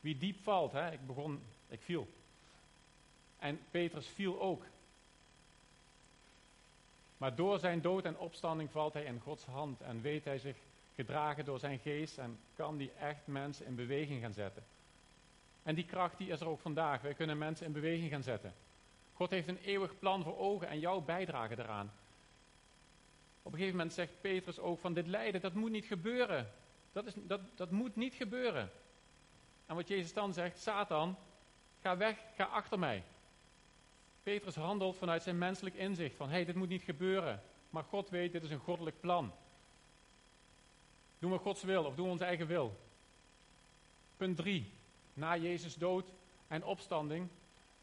Wie 0.00 0.18
diep 0.18 0.42
valt, 0.42 0.72
hè, 0.72 0.92
ik 0.92 1.06
begon, 1.06 1.42
ik 1.68 1.80
viel. 1.82 2.08
En 3.38 3.60
Petrus 3.70 4.06
viel 4.06 4.40
ook. 4.40 4.64
Maar 7.18 7.34
door 7.34 7.58
zijn 7.58 7.80
dood 7.80 8.04
en 8.04 8.18
opstanding 8.18 8.70
valt 8.70 8.92
hij 8.92 9.04
in 9.04 9.20
Gods 9.20 9.44
hand 9.44 9.80
en 9.80 10.00
weet 10.00 10.24
hij 10.24 10.38
zich 10.38 10.56
gedragen 10.94 11.44
door 11.44 11.58
zijn 11.58 11.78
geest 11.78 12.18
en 12.18 12.38
kan 12.54 12.76
die 12.76 12.92
echt 12.92 13.26
mensen 13.26 13.66
in 13.66 13.74
beweging 13.74 14.22
gaan 14.22 14.32
zetten. 14.32 14.62
En 15.62 15.74
die 15.74 15.84
kracht 15.84 16.18
die 16.18 16.28
is 16.28 16.40
er 16.40 16.48
ook 16.48 16.60
vandaag. 16.60 17.00
Wij 17.00 17.14
kunnen 17.14 17.38
mensen 17.38 17.66
in 17.66 17.72
beweging 17.72 18.10
gaan 18.10 18.22
zetten. 18.22 18.54
God 19.14 19.30
heeft 19.30 19.48
een 19.48 19.58
eeuwig 19.64 19.98
plan 19.98 20.22
voor 20.22 20.38
ogen 20.38 20.68
en 20.68 20.78
jouw 20.78 21.00
bijdrage 21.00 21.54
daaraan. 21.54 21.92
Op 23.42 23.52
een 23.52 23.58
gegeven 23.58 23.76
moment 23.76 23.94
zegt 23.94 24.20
Petrus 24.20 24.58
ook 24.58 24.78
van 24.80 24.94
dit 24.94 25.06
lijden, 25.06 25.40
dat 25.40 25.54
moet 25.54 25.70
niet 25.70 25.84
gebeuren. 25.84 26.52
Dat, 26.92 27.06
is, 27.06 27.12
dat, 27.16 27.40
dat 27.54 27.70
moet 27.70 27.96
niet 27.96 28.14
gebeuren. 28.14 28.70
En 29.66 29.74
wat 29.74 29.88
Jezus 29.88 30.12
dan 30.12 30.32
zegt, 30.32 30.58
Satan, 30.58 31.16
ga 31.80 31.96
weg, 31.96 32.18
ga 32.36 32.44
achter 32.44 32.78
mij. 32.78 33.02
Petrus 34.28 34.54
handelt 34.54 34.96
vanuit 34.96 35.22
zijn 35.22 35.38
menselijk 35.38 35.74
inzicht 35.74 36.16
van, 36.16 36.28
hé, 36.28 36.34
hey, 36.34 36.44
dit 36.44 36.54
moet 36.54 36.68
niet 36.68 36.82
gebeuren. 36.82 37.42
Maar 37.70 37.84
God 37.84 38.08
weet, 38.08 38.32
dit 38.32 38.42
is 38.42 38.50
een 38.50 38.58
goddelijk 38.58 39.00
plan. 39.00 39.32
Doen 41.18 41.30
we 41.30 41.38
Gods 41.38 41.62
wil 41.62 41.84
of 41.84 41.94
doen 41.94 42.04
we 42.04 42.10
onze 42.10 42.24
eigen 42.24 42.46
wil? 42.46 42.76
Punt 44.16 44.36
3. 44.36 44.72
Na 45.14 45.36
Jezus 45.36 45.74
dood 45.74 46.08
en 46.48 46.64
opstanding 46.64 47.28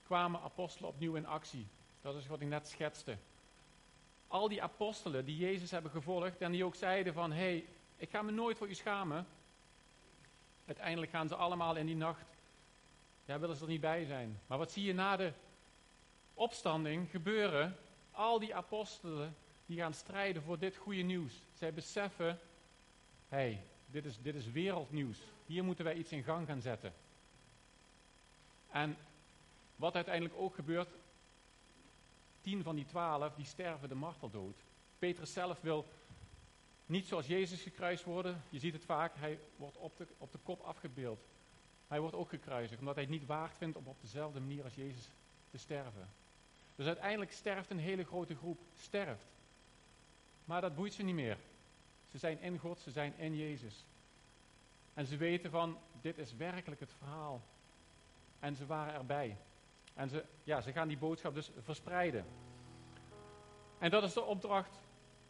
kwamen 0.04 0.42
apostelen 0.42 0.90
opnieuw 0.90 1.16
in 1.16 1.26
actie. 1.26 1.68
Dat 2.02 2.16
is 2.16 2.28
wat 2.28 2.42
ik 2.42 2.48
net 2.48 2.68
schetste. 2.68 3.18
Al 4.28 4.48
die 4.48 4.64
apostelen 4.64 5.26
die 5.26 5.38
Jezus 5.38 5.72
hebben 5.72 5.92
gevolgd 5.92 6.42
en 6.42 6.52
die 6.52 6.66
ook 6.66 6.76
zeiden 6.76 7.14
van, 7.14 7.32
hé, 7.32 7.38
hey, 7.38 7.66
ik 7.98 8.10
ga 8.10 8.22
me 8.22 8.32
nooit 8.32 8.58
voor 8.58 8.70
u 8.70 8.74
schamen. 8.74 9.28
Uiteindelijk 10.66 11.12
gaan 11.12 11.28
ze 11.28 11.36
allemaal 11.36 11.76
in 11.76 11.86
die 11.86 11.96
nacht, 11.96 12.26
ja, 13.26 13.40
willen 13.40 13.56
ze 13.56 13.64
er 13.64 13.70
niet 13.70 13.82
bij 13.82 14.06
zijn. 14.06 14.40
Maar 14.48 14.58
wat 14.58 14.72
zie 14.72 14.84
je 14.84 14.94
na 14.94 15.16
de 15.16 15.34
opstanding 16.36 17.10
gebeuren? 17.10 17.76
Al 18.12 18.40
die 18.40 18.56
apostelen 18.56 19.36
die 19.66 19.78
gaan 19.78 19.94
strijden 19.94 20.42
voor 20.42 20.60
dit 20.60 20.76
goede 20.76 21.02
nieuws. 21.02 21.34
Zij 21.54 21.74
beseffen, 21.74 22.40
hey, 23.28 23.64
dit, 23.86 24.06
is, 24.06 24.22
dit 24.22 24.36
is 24.36 24.52
wereldnieuws. 24.52 25.20
Hier 25.46 25.64
moeten 25.64 25.86
wij 25.86 25.96
iets 25.96 26.12
in 26.12 26.24
gang 26.24 26.48
gaan 26.48 26.62
zetten. 26.62 26.94
En 28.70 28.98
wat 29.76 29.96
uiteindelijk 29.96 30.36
ook 30.38 30.56
gebeurt, 30.56 30.90
tien 32.42 32.64
van 32.64 32.76
die 32.76 32.86
twaalf, 32.86 33.34
die 33.36 33.46
sterven 33.46 33.90
de 33.90 33.96
marteldood. 33.96 34.58
Petrus 35.00 35.34
zelf 35.34 35.62
wil 35.62 35.86
niet 36.86 37.08
zoals 37.08 37.28
Jezus 37.28 37.62
gekruist 37.62 38.04
worden. 38.04 38.44
Je 38.50 38.60
ziet 38.60 38.74
het 38.74 38.86
vaak, 38.86 39.16
hij 39.16 39.40
wordt 39.56 39.78
op 39.78 39.98
de, 39.98 40.08
op 40.18 40.32
de 40.32 40.38
kop 40.44 40.62
afgebeeld. 40.62 41.20
Hij 41.88 42.00
wordt 42.00 42.16
ook 42.16 42.30
gekruisigd, 42.30 42.80
omdat 42.80 42.96
hij 42.96 43.04
het 43.04 43.14
niet 43.14 43.26
waard 43.26 43.58
vindt 43.58 43.78
om 43.78 43.88
op 43.88 44.02
dezelfde 44.02 44.40
manier 44.40 44.64
als 44.64 44.76
Jezus 44.76 45.10
te 45.52 45.58
sterven. 45.58 46.10
Dus 46.76 46.86
uiteindelijk 46.86 47.32
sterft 47.32 47.70
een 47.70 47.80
hele 47.80 48.04
grote 48.04 48.36
groep, 48.36 48.60
sterft. 48.74 49.28
Maar 50.46 50.62
dat 50.62 50.76
boeit 50.76 50.94
ze 50.94 51.04
niet 51.04 51.16
meer. 51.16 51.38
Ze 52.12 52.18
zijn 52.18 52.42
in 52.42 52.58
God, 52.58 52.80
ze 52.80 52.92
zijn 52.92 53.18
in 53.18 53.36
Jezus. 53.36 53.86
En 54.94 55.06
ze 55.06 55.18
weten 55.18 55.52
van, 55.52 55.78
dit 56.02 56.18
is 56.18 56.36
werkelijk 56.36 56.80
het 56.80 56.94
verhaal. 56.98 57.42
En 58.40 58.56
ze 58.56 58.66
waren 58.66 58.94
erbij. 58.94 59.38
En 59.94 60.10
ze, 60.10 60.26
ja, 60.44 60.62
ze 60.62 60.72
gaan 60.72 60.88
die 60.88 60.98
boodschap 60.98 61.34
dus 61.34 61.52
verspreiden. 61.60 62.26
En 63.80 63.90
dat 63.90 64.04
is 64.04 64.14
de 64.14 64.24
opdracht 64.24 64.80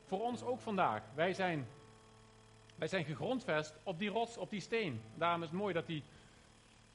voor 0.03 0.21
ons 0.21 0.43
ook 0.43 0.59
vandaag. 0.59 1.03
Wij 1.13 1.33
zijn, 1.33 1.67
wij 2.75 2.87
zijn 2.87 3.05
gegrondvest 3.05 3.75
op 3.83 3.99
die 3.99 4.09
rots, 4.09 4.37
op 4.37 4.49
die 4.49 4.59
steen. 4.59 5.01
Daarom 5.15 5.41
is 5.43 5.49
het 5.49 5.57
mooi 5.57 5.73
dat 5.73 5.87
hij 5.87 6.03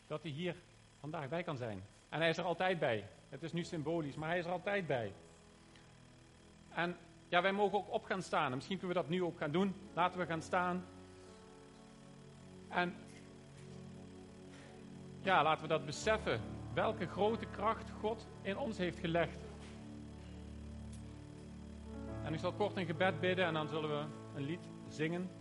dat 0.07 0.23
hier 0.23 0.57
vandaag 1.01 1.29
bij 1.29 1.43
kan 1.43 1.57
zijn. 1.57 1.83
En 2.09 2.21
hij 2.21 2.29
is 2.29 2.37
er 2.37 2.45
altijd 2.45 2.79
bij. 2.79 3.09
Het 3.31 3.43
is 3.43 3.53
nu 3.53 3.65
symbolisch, 3.65 4.15
maar 4.15 4.29
hij 4.29 4.39
is 4.39 4.45
er 4.45 4.53
altijd 4.53 4.87
bij. 4.87 5.13
En 6.69 6.97
ja, 7.29 7.43
wij 7.43 7.53
mogen 7.53 7.79
ook 7.79 7.93
op 7.93 8.05
gaan 8.05 8.23
staan. 8.23 8.51
En 8.51 8.55
misschien 8.55 8.79
kunnen 8.79 8.97
we 8.97 9.03
dat 9.03 9.11
nu 9.11 9.23
ook 9.23 9.39
gaan 9.39 9.51
doen. 9.51 9.75
Laten 9.95 10.19
we 10.21 10.27
gaan 10.27 10.43
staan. 10.43 10.85
En 12.69 12.95
ja, 15.21 15.43
laten 15.43 15.63
we 15.63 15.69
dat 15.69 15.87
beseffen. 15.87 16.41
Welke 16.75 17.07
grote 17.07 17.47
kracht 17.47 17.91
God 17.91 18.27
in 18.43 18.59
ons 18.59 18.79
heeft 18.79 18.99
gelegd. 18.99 19.39
En 22.25 22.33
ik 22.33 22.39
zal 22.39 22.53
kort 22.53 22.77
een 22.77 22.87
gebed 22.87 23.21
bidden 23.21 23.45
en 23.45 23.55
dan 23.55 23.69
zullen 23.69 23.91
we 23.91 24.05
een 24.35 24.45
lied 24.45 24.69
zingen. 24.89 25.40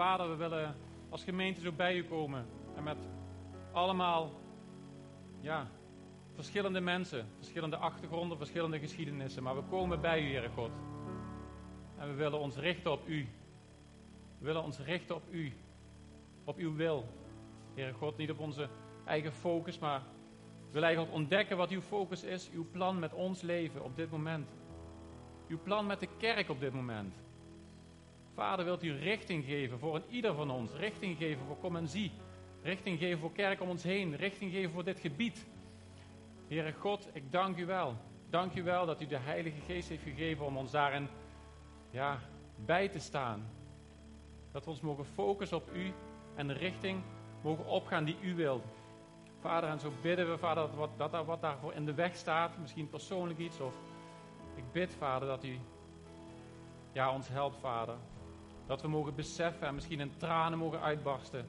Vader, 0.00 0.28
we 0.28 0.36
willen 0.36 0.76
als 1.08 1.24
gemeente 1.24 1.60
zo 1.60 1.72
bij 1.72 1.96
u 1.96 2.04
komen. 2.04 2.46
En 2.76 2.82
met 2.82 2.96
allemaal, 3.72 4.30
ja, 5.40 5.66
verschillende 6.34 6.80
mensen, 6.80 7.26
verschillende 7.36 7.76
achtergronden, 7.76 8.36
verschillende 8.36 8.78
geschiedenissen. 8.78 9.42
Maar 9.42 9.56
we 9.56 9.62
komen 9.62 10.00
bij 10.00 10.22
u, 10.22 10.30
Heere 10.30 10.48
God. 10.48 10.70
En 11.98 12.08
we 12.08 12.14
willen 12.14 12.38
ons 12.38 12.56
richten 12.56 12.92
op 12.92 13.08
u. 13.08 13.28
We 14.38 14.44
willen 14.44 14.62
ons 14.62 14.78
richten 14.78 15.14
op 15.14 15.22
u. 15.30 15.52
Op 16.44 16.56
uw 16.56 16.74
wil. 16.74 17.04
Heere 17.74 17.92
God, 17.92 18.16
niet 18.16 18.30
op 18.30 18.38
onze 18.38 18.68
eigen 19.04 19.32
focus, 19.32 19.78
maar 19.78 20.00
we 20.66 20.72
willen 20.72 20.88
eigenlijk 20.88 21.16
ontdekken 21.16 21.56
wat 21.56 21.70
uw 21.70 21.80
focus 21.80 22.22
is. 22.22 22.50
Uw 22.50 22.66
plan 22.70 22.98
met 22.98 23.12
ons 23.12 23.40
leven 23.40 23.84
op 23.84 23.96
dit 23.96 24.10
moment. 24.10 24.48
Uw 25.48 25.58
plan 25.62 25.86
met 25.86 26.00
de 26.00 26.08
kerk 26.18 26.48
op 26.48 26.60
dit 26.60 26.72
moment. 26.72 27.14
Vader, 28.40 28.64
wilt 28.64 28.82
u 28.82 28.92
richting 28.92 29.44
geven 29.44 29.78
voor 29.78 30.02
ieder 30.08 30.34
van 30.34 30.50
ons. 30.50 30.72
Richting 30.72 31.16
geven 31.16 31.46
voor 31.46 31.56
Kom 31.56 31.76
en 31.76 31.88
Zie. 31.88 32.12
Richting 32.62 32.98
geven 32.98 33.18
voor 33.18 33.32
kerk 33.32 33.60
om 33.60 33.68
ons 33.68 33.82
heen. 33.82 34.16
Richting 34.16 34.52
geven 34.52 34.70
voor 34.70 34.84
dit 34.84 35.00
gebied. 35.00 35.46
Heere 36.48 36.72
God, 36.72 37.08
ik 37.12 37.32
dank 37.32 37.56
u 37.56 37.66
wel. 37.66 37.94
Dank 38.30 38.54
u 38.54 38.62
wel 38.62 38.86
dat 38.86 39.02
u 39.02 39.06
de 39.06 39.16
Heilige 39.16 39.60
Geest 39.60 39.88
heeft 39.88 40.02
gegeven 40.02 40.46
om 40.46 40.56
ons 40.56 40.70
daarin 40.70 41.08
ja, 41.90 42.18
bij 42.64 42.88
te 42.88 42.98
staan. 42.98 43.50
Dat 44.52 44.64
we 44.64 44.70
ons 44.70 44.80
mogen 44.80 45.04
focussen 45.04 45.56
op 45.56 45.74
u 45.74 45.92
en 46.34 46.46
de 46.46 46.54
richting 46.54 47.02
mogen 47.42 47.66
opgaan 47.66 48.04
die 48.04 48.16
u 48.22 48.34
wilt. 48.34 48.64
Vader, 49.40 49.70
en 49.70 49.80
zo 49.80 49.92
bidden 50.02 50.30
we, 50.30 50.38
Vader, 50.38 50.66
dat, 50.66 50.74
wat, 50.74 51.12
dat 51.12 51.26
wat 51.26 51.40
daarvoor 51.40 51.72
in 51.72 51.84
de 51.84 51.94
weg 51.94 52.16
staat, 52.16 52.58
misschien 52.58 52.88
persoonlijk 52.88 53.38
iets, 53.38 53.60
of 53.60 53.74
ik 54.54 54.72
bid, 54.72 54.94
Vader, 54.94 55.28
dat 55.28 55.44
u 55.44 55.58
ja, 56.92 57.12
ons 57.12 57.28
helpt, 57.28 57.56
Vader. 57.56 57.96
Dat 58.70 58.82
we 58.82 58.88
mogen 58.88 59.14
beseffen 59.14 59.66
en 59.66 59.74
misschien 59.74 60.00
in 60.00 60.16
tranen 60.16 60.58
mogen 60.58 60.80
uitbarsten 60.80 61.46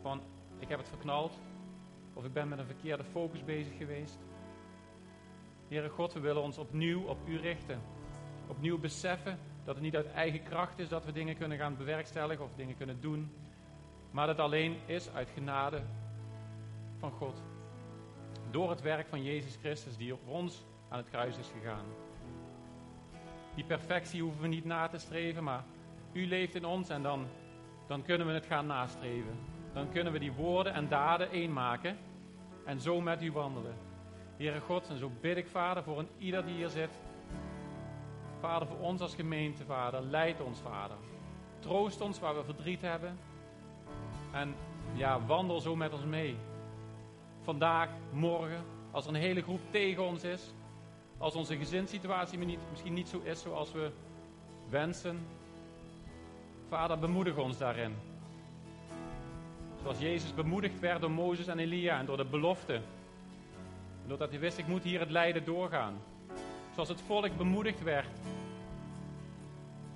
van, 0.00 0.22
ik 0.58 0.68
heb 0.68 0.78
het 0.78 0.88
verknald, 0.88 1.40
of 2.14 2.24
ik 2.24 2.32
ben 2.32 2.48
met 2.48 2.58
een 2.58 2.66
verkeerde 2.66 3.04
focus 3.04 3.44
bezig 3.44 3.76
geweest. 3.76 4.18
Heere 5.68 5.88
God, 5.88 6.12
we 6.12 6.20
willen 6.20 6.42
ons 6.42 6.58
opnieuw 6.58 7.02
op 7.02 7.18
u 7.28 7.38
richten. 7.38 7.80
Opnieuw 8.48 8.78
beseffen 8.78 9.38
dat 9.64 9.74
het 9.74 9.84
niet 9.84 9.96
uit 9.96 10.12
eigen 10.12 10.42
kracht 10.42 10.78
is 10.78 10.88
dat 10.88 11.04
we 11.04 11.12
dingen 11.12 11.36
kunnen 11.36 11.58
gaan 11.58 11.76
bewerkstelligen 11.76 12.44
of 12.44 12.54
dingen 12.54 12.76
kunnen 12.76 13.00
doen. 13.00 13.32
Maar 14.10 14.26
dat 14.26 14.38
alleen 14.38 14.76
is 14.86 15.10
uit 15.10 15.30
genade 15.30 15.82
van 16.98 17.10
God. 17.10 17.42
Door 18.50 18.70
het 18.70 18.80
werk 18.80 19.08
van 19.08 19.22
Jezus 19.22 19.56
Christus 19.56 19.96
die 19.96 20.12
op 20.12 20.26
ons 20.26 20.64
aan 20.88 20.98
het 20.98 21.08
kruis 21.08 21.38
is 21.38 21.52
gegaan. 21.58 21.86
Die 23.54 23.64
perfectie 23.64 24.22
hoeven 24.22 24.40
we 24.42 24.48
niet 24.48 24.64
na 24.64 24.88
te 24.88 24.98
streven, 24.98 25.44
maar 25.44 25.64
u 26.16 26.26
leeft 26.26 26.54
in 26.54 26.64
ons 26.64 26.88
en 26.88 27.02
dan, 27.02 27.26
dan 27.86 28.02
kunnen 28.02 28.26
we 28.26 28.32
het 28.32 28.46
gaan 28.46 28.66
nastreven. 28.66 29.38
Dan 29.72 29.90
kunnen 29.90 30.12
we 30.12 30.18
die 30.18 30.32
woorden 30.32 30.72
en 30.72 30.88
daden 30.88 31.30
één 31.30 31.52
maken 31.52 31.96
en 32.64 32.80
zo 32.80 33.00
met 33.00 33.22
u 33.22 33.32
wandelen. 33.32 33.74
Heere 34.36 34.60
God, 34.60 34.88
en 34.88 34.98
zo 34.98 35.10
bid 35.20 35.36
ik, 35.36 35.48
Vader, 35.48 35.82
voor 35.82 35.98
een 35.98 36.08
ieder 36.18 36.46
die 36.46 36.54
hier 36.54 36.68
zit. 36.68 36.90
Vader, 38.40 38.68
voor 38.68 38.78
ons 38.78 39.00
als 39.00 39.14
gemeente, 39.14 39.64
Vader, 39.64 40.02
leid 40.02 40.40
ons, 40.40 40.58
Vader. 40.60 40.96
Troost 41.58 42.00
ons 42.00 42.18
waar 42.18 42.34
we 42.34 42.44
verdriet 42.44 42.80
hebben. 42.80 43.18
En 44.32 44.54
ja, 44.92 45.26
wandel 45.26 45.60
zo 45.60 45.76
met 45.76 45.92
ons 45.92 46.04
mee. 46.04 46.36
Vandaag, 47.40 47.88
morgen, 48.12 48.64
als 48.90 49.06
er 49.06 49.14
een 49.14 49.20
hele 49.20 49.42
groep 49.42 49.60
tegen 49.70 50.04
ons 50.04 50.24
is. 50.24 50.54
Als 51.18 51.34
onze 51.34 51.56
gezinssituatie 51.56 52.38
misschien 52.70 52.92
niet 52.92 53.08
zo 53.08 53.20
is 53.24 53.40
zoals 53.40 53.72
we 53.72 53.90
wensen. 54.68 55.26
Vader, 56.68 56.98
bemoedig 56.98 57.36
ons 57.36 57.58
daarin. 57.58 57.94
Zoals 59.82 59.98
Jezus 59.98 60.34
bemoedigd 60.34 60.80
werd 60.80 61.00
door 61.00 61.10
Mozes 61.10 61.46
en 61.46 61.58
Elia 61.58 61.98
en 61.98 62.06
door 62.06 62.16
de 62.16 62.24
belofte 62.24 62.80
doordat 64.06 64.30
hij 64.30 64.38
wist, 64.38 64.58
ik 64.58 64.66
moet 64.66 64.82
hier 64.82 65.00
het 65.00 65.10
lijden 65.10 65.44
doorgaan. 65.44 65.94
Zoals 66.74 66.88
het 66.88 67.00
volk 67.00 67.36
bemoedigd 67.36 67.82
werd. 67.82 68.18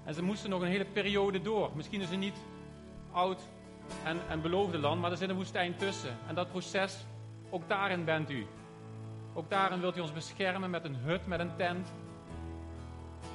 En 0.04 0.14
ze 0.14 0.22
moesten 0.22 0.50
nog 0.50 0.62
een 0.62 0.68
hele 0.68 0.85
periode 0.85 1.42
door. 1.42 1.70
Misschien 1.74 2.00
is 2.00 2.11
het 2.11 2.18
niet 2.18 2.37
oud 3.12 3.40
en, 4.04 4.18
en 4.28 4.42
beloofde 4.42 4.78
land, 4.78 5.00
maar 5.00 5.11
er 5.11 5.16
zit 5.16 5.28
een 5.28 5.37
woestijn 5.37 5.76
tussen. 5.76 6.16
En 6.26 6.35
dat 6.35 6.50
proces, 6.50 7.06
ook 7.50 7.68
daarin 7.68 8.04
bent 8.04 8.30
u. 8.30 8.46
Ook 9.35 9.50
daarin 9.50 9.80
wilt 9.80 9.96
u 9.96 10.00
ons 10.00 10.12
beschermen 10.12 10.70
met 10.70 10.85
een 10.85 10.96
hut, 10.96 11.26
met 11.26 11.40
een 11.40 11.56
tent. 11.56 11.92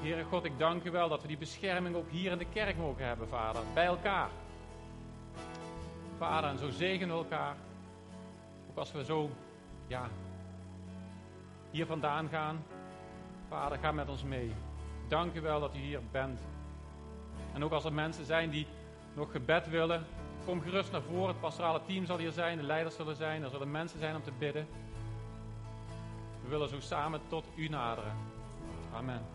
Heere 0.02 0.24
God, 0.24 0.44
ik 0.44 0.60
dank 0.60 0.84
u 0.84 0.92
wel 0.92 1.10
dat 1.10 1.22
we 1.22 1.28
die 1.28 1.38
bescherming 1.38 1.96
ook 1.96 2.10
hier 2.10 2.32
in 2.32 2.38
de 2.38 2.50
kerk 2.54 2.78
mogen 2.78 3.06
hebben, 3.06 3.28
Vader. 3.28 3.62
Bij 3.74 3.86
elkaar. 3.86 4.30
Vader, 6.18 6.50
en 6.50 6.58
zo 6.58 6.70
zegenen 6.70 7.16
we 7.16 7.24
elkaar. 7.24 7.56
Ook 8.70 8.78
als 8.78 8.92
we 8.92 9.04
zo, 9.04 9.30
ja, 9.88 10.10
hier 11.72 11.86
vandaan 11.86 12.28
gaan. 12.30 12.64
Vader, 13.50 13.78
ga 13.78 13.92
met 13.92 14.10
ons 14.10 14.24
mee. 14.24 14.52
Dank 15.08 15.36
u 15.36 15.42
wel 15.42 15.60
dat 15.60 15.76
u 15.76 15.80
hier 15.80 16.02
bent. 16.12 16.40
En 17.54 17.64
ook 17.64 17.72
als 17.72 17.86
er 17.86 17.94
mensen 17.94 18.26
zijn 18.26 18.50
die 18.50 18.68
nog 19.14 19.32
gebed 19.32 19.70
willen, 19.70 20.06
kom 20.46 20.62
gerust 20.62 20.92
naar 20.92 21.02
voren. 21.02 21.28
Het 21.28 21.40
pastorale 21.40 21.82
team 21.86 22.06
zal 22.06 22.18
hier 22.18 22.32
zijn, 22.32 22.58
de 22.58 22.64
leiders 22.64 22.96
zullen 22.96 23.16
zijn, 23.16 23.44
er 23.44 23.50
zullen 23.50 23.72
mensen 23.72 24.00
zijn 24.00 24.16
om 24.16 24.24
te 24.24 24.32
bidden. 24.40 24.68
We 26.44 26.50
willen 26.50 26.70
zo 26.70 26.80
samen 26.80 27.22
tot 27.28 27.46
u 27.56 27.68
naderen. 27.68 28.14
Amen. 28.94 29.35